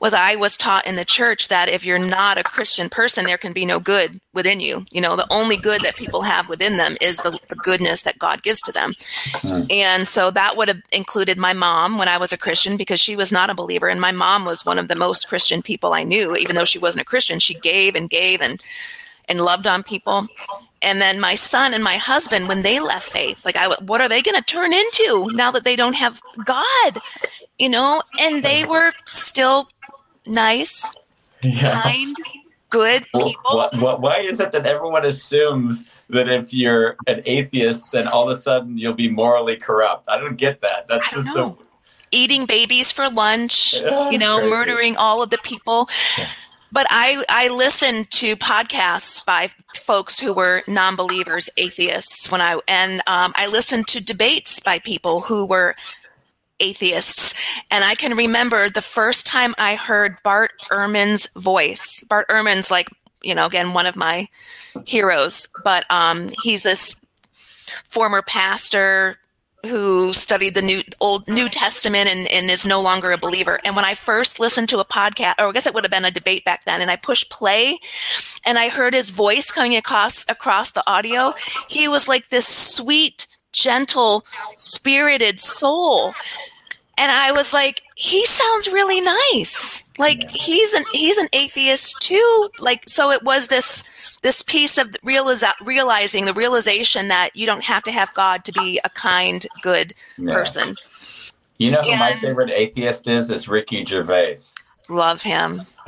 [0.00, 3.36] was I was taught in the church that if you're not a Christian person, there
[3.36, 4.86] can be no good within you.
[4.90, 8.18] You know, the only good that people have within them is the, the goodness that
[8.18, 8.94] God gives to them.
[9.70, 13.14] And so that would have included my mom when I was a Christian because she
[13.14, 13.88] was not a believer.
[13.88, 16.78] And my mom was one of the most Christian people I knew, even though she
[16.78, 17.38] wasn't a Christian.
[17.38, 18.64] She gave and gave and
[19.28, 20.26] and loved on people.
[20.82, 24.08] And then my son and my husband, when they left faith, like, I, what are
[24.08, 26.98] they going to turn into now that they don't have God?
[27.58, 29.68] You know, and they were still
[30.26, 30.96] nice,
[31.42, 31.82] Yeah.
[31.82, 32.16] kind,
[32.70, 33.68] good people.
[33.70, 38.30] Wh- wh- why is it that everyone assumes that if you're an atheist, then all
[38.30, 40.08] of a sudden you'll be morally corrupt?
[40.08, 40.88] I don't get that.
[40.88, 41.58] That's just know.
[42.12, 44.50] Eating babies for lunch, Yeah, you know, crazy.
[44.50, 45.88] murdering all of the people.
[46.72, 52.30] But I, I listened to podcasts by folks who were non-believers, atheists.
[52.30, 55.74] When I and um, I listened to debates by people who were
[56.60, 57.34] atheists,
[57.70, 62.02] and I can remember the first time I heard Bart Ehrman's voice.
[62.08, 62.88] Bart Ehrman's like,
[63.22, 64.28] you know, again one of my
[64.84, 66.94] heroes, but um, he's this
[67.88, 69.16] former pastor
[69.66, 73.60] who studied the new old New Testament and, and is no longer a believer.
[73.64, 76.04] And when I first listened to a podcast, or I guess it would have been
[76.04, 77.78] a debate back then, and I pushed play
[78.44, 81.34] and I heard his voice coming across across the audio,
[81.68, 84.24] he was like this sweet, gentle,
[84.58, 86.14] spirited soul.
[86.96, 89.84] And I was like, he sounds really nice.
[89.98, 92.50] Like he's an he's an atheist too.
[92.58, 93.84] Like so it was this
[94.22, 98.52] this piece of realiza- realizing the realization that you don't have to have God to
[98.52, 100.34] be a kind, good Yeah.
[100.34, 100.76] person.
[101.58, 103.30] You know who my favorite atheist is?
[103.30, 104.36] Is Ricky Gervais.
[104.88, 105.60] Love him.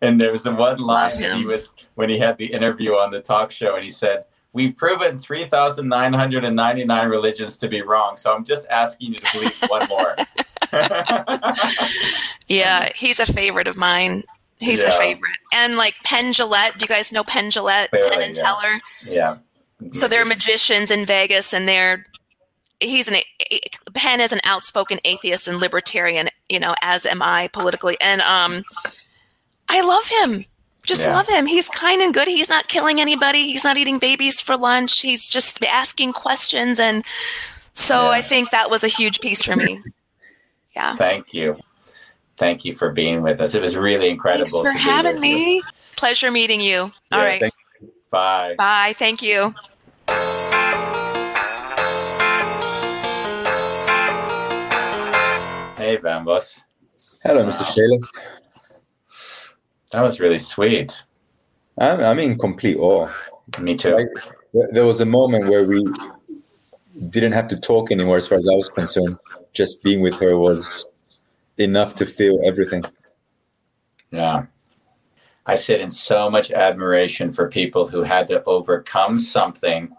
[0.00, 3.10] and there was the one line that he was when he had the interview on
[3.10, 7.56] the talk show, and he said, "We've proven three thousand nine hundred and ninety-nine religions
[7.58, 10.16] to be wrong, so I'm just asking you to believe one more."
[12.48, 14.22] Yeah, he's a favorite of mine.
[14.58, 15.36] He's a favorite.
[15.52, 17.90] And like Penn Jillette, do you guys know Penn Jillette?
[17.90, 18.42] Penn and yeah.
[18.42, 18.80] Teller.
[19.04, 19.36] yeah.
[19.92, 22.06] So they're magicians in Vegas, and they're
[22.80, 23.16] he's an
[23.94, 28.62] Penn is an outspoken atheist and libertarian, you know, as am I politically, and um,
[29.68, 30.44] I love him.
[30.84, 31.16] Just Yeah.
[31.16, 31.46] love him.
[31.46, 32.28] He's kind and good.
[32.28, 33.42] He's not killing anybody.
[33.44, 35.00] He's not eating babies for lunch.
[35.00, 37.04] He's just asking questions, and
[37.74, 38.10] so Yeah.
[38.10, 39.82] I think that was a huge piece for me.
[40.74, 40.96] Yeah.
[40.96, 41.58] Thank you.
[42.38, 43.54] Thank you for being with us.
[43.54, 44.62] It was really incredible.
[44.62, 45.62] Thanks for having me.
[45.96, 46.80] Pleasure meeting you.
[46.80, 47.40] All Yeah, right.
[47.40, 47.54] thank
[48.10, 48.54] Bye.
[48.58, 48.94] Bye.
[48.98, 49.54] Thank you.
[55.76, 56.58] Hey, Bambos.
[57.22, 57.62] Hello, Mr.
[57.62, 57.98] Shayla.
[59.92, 61.02] That was really sweet.
[61.78, 63.08] I'm, I'm in complete awe.
[63.60, 63.94] Me too.
[63.94, 64.08] Like,
[64.54, 65.84] there there was a moment where we
[67.10, 69.18] didn't have to talk anymore, as far as I was concerned.
[69.52, 70.86] Just being with her was
[71.58, 72.84] enough to feel everything.
[74.10, 74.46] Yeah.
[75.46, 79.94] I sit in so much admiration for people who had to overcome something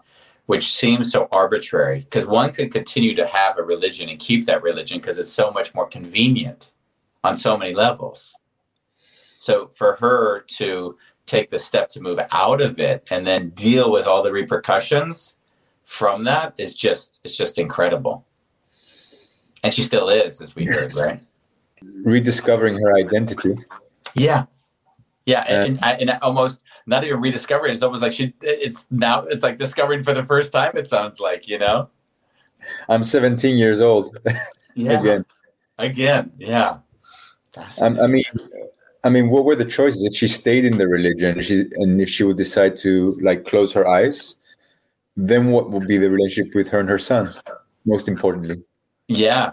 [0.48, 4.62] which seems so arbitrary because one could continue to have a religion and keep that
[4.62, 6.72] religion because it's so much more convenient
[7.22, 8.34] on so many levels.
[9.38, 10.96] So for her to
[11.26, 15.36] take the step to move out of it and then deal with all the repercussions
[15.84, 18.24] from that is just it's just incredible.
[19.62, 21.20] And she still is as we heard, right?
[21.82, 23.54] Rediscovering her identity.
[24.14, 24.44] Yeah,
[25.26, 27.72] yeah, and, and, and almost not even rediscovering.
[27.74, 28.32] It's almost like she.
[28.42, 29.24] It's now.
[29.24, 30.76] It's like discovering for the first time.
[30.76, 31.88] It sounds like you know.
[32.88, 34.18] I'm 17 years old
[34.74, 35.00] Yeah.
[35.00, 35.24] again.
[35.78, 36.32] Again.
[36.38, 36.78] Yeah.
[37.80, 38.22] Um, I mean,
[39.04, 41.40] I mean, what were the choices if she stayed in the religion?
[41.40, 44.36] She and if she would decide to like close her eyes,
[45.16, 47.32] then what would be the relationship with her and her son?
[47.84, 48.62] Most importantly,
[49.08, 49.52] Yeah.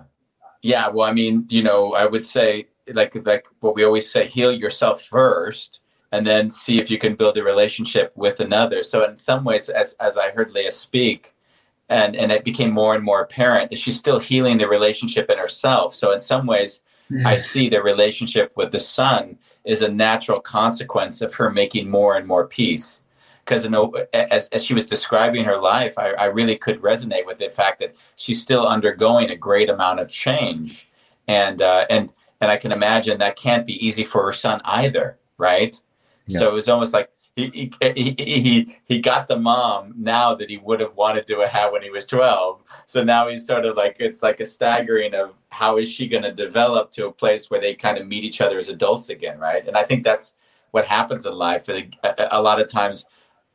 [0.66, 0.89] Yeah.
[0.89, 4.51] Well, I mean, you know, I would say like like what we always say, heal
[4.51, 8.82] yourself first and then see if you can build a relationship with another.
[8.82, 11.36] So in some ways, as as I heard Leah speak,
[11.89, 15.38] and and it became more and more apparent, that she's still healing the relationship in
[15.38, 15.93] herself.
[15.93, 17.38] So in some ways, I mm-hmm.
[17.38, 22.26] see the relationship with the son is a natural consequence of her making more and
[22.26, 23.01] more peace.
[23.46, 23.64] Because
[24.12, 27.80] as, as she was describing her life, I, I really could resonate with the fact
[27.80, 30.89] that she's still undergoing a great amount of change,
[31.28, 35.20] and uh, and and I can imagine that can't be easy for her son either,
[35.38, 35.80] right?
[36.26, 36.39] Yeah.
[36.39, 40.58] So it was almost like he, he he he got the mom now that he
[40.58, 42.64] would have wanted to have when he was twelve.
[42.88, 46.24] So now he's sort of like it's like a staggering of how is she going
[46.24, 49.38] to develop to a place where they kind of meet each other as adults again,
[49.38, 49.68] right?
[49.68, 50.34] And I think that's
[50.72, 51.70] what happens in life.
[51.70, 51.89] A,
[52.32, 53.06] a lot of times,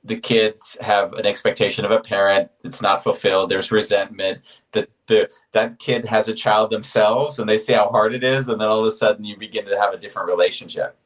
[0.05, 4.39] the kids have an expectation of a parent it's not fulfilled there's resentment
[4.73, 8.49] the the that kid has a child themselves and they see how hard it is
[8.49, 10.97] and then all of a sudden you begin to have a different relationship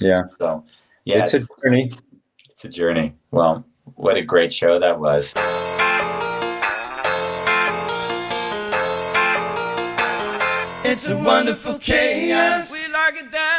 [0.00, 0.26] Yeah.
[0.28, 0.64] so
[1.04, 1.90] yeah it's a journey.
[2.48, 3.64] it's a journey well
[3.96, 5.34] what a great show that was
[10.86, 12.70] It's a wonderful chaos.
[12.70, 13.53] We like it that way.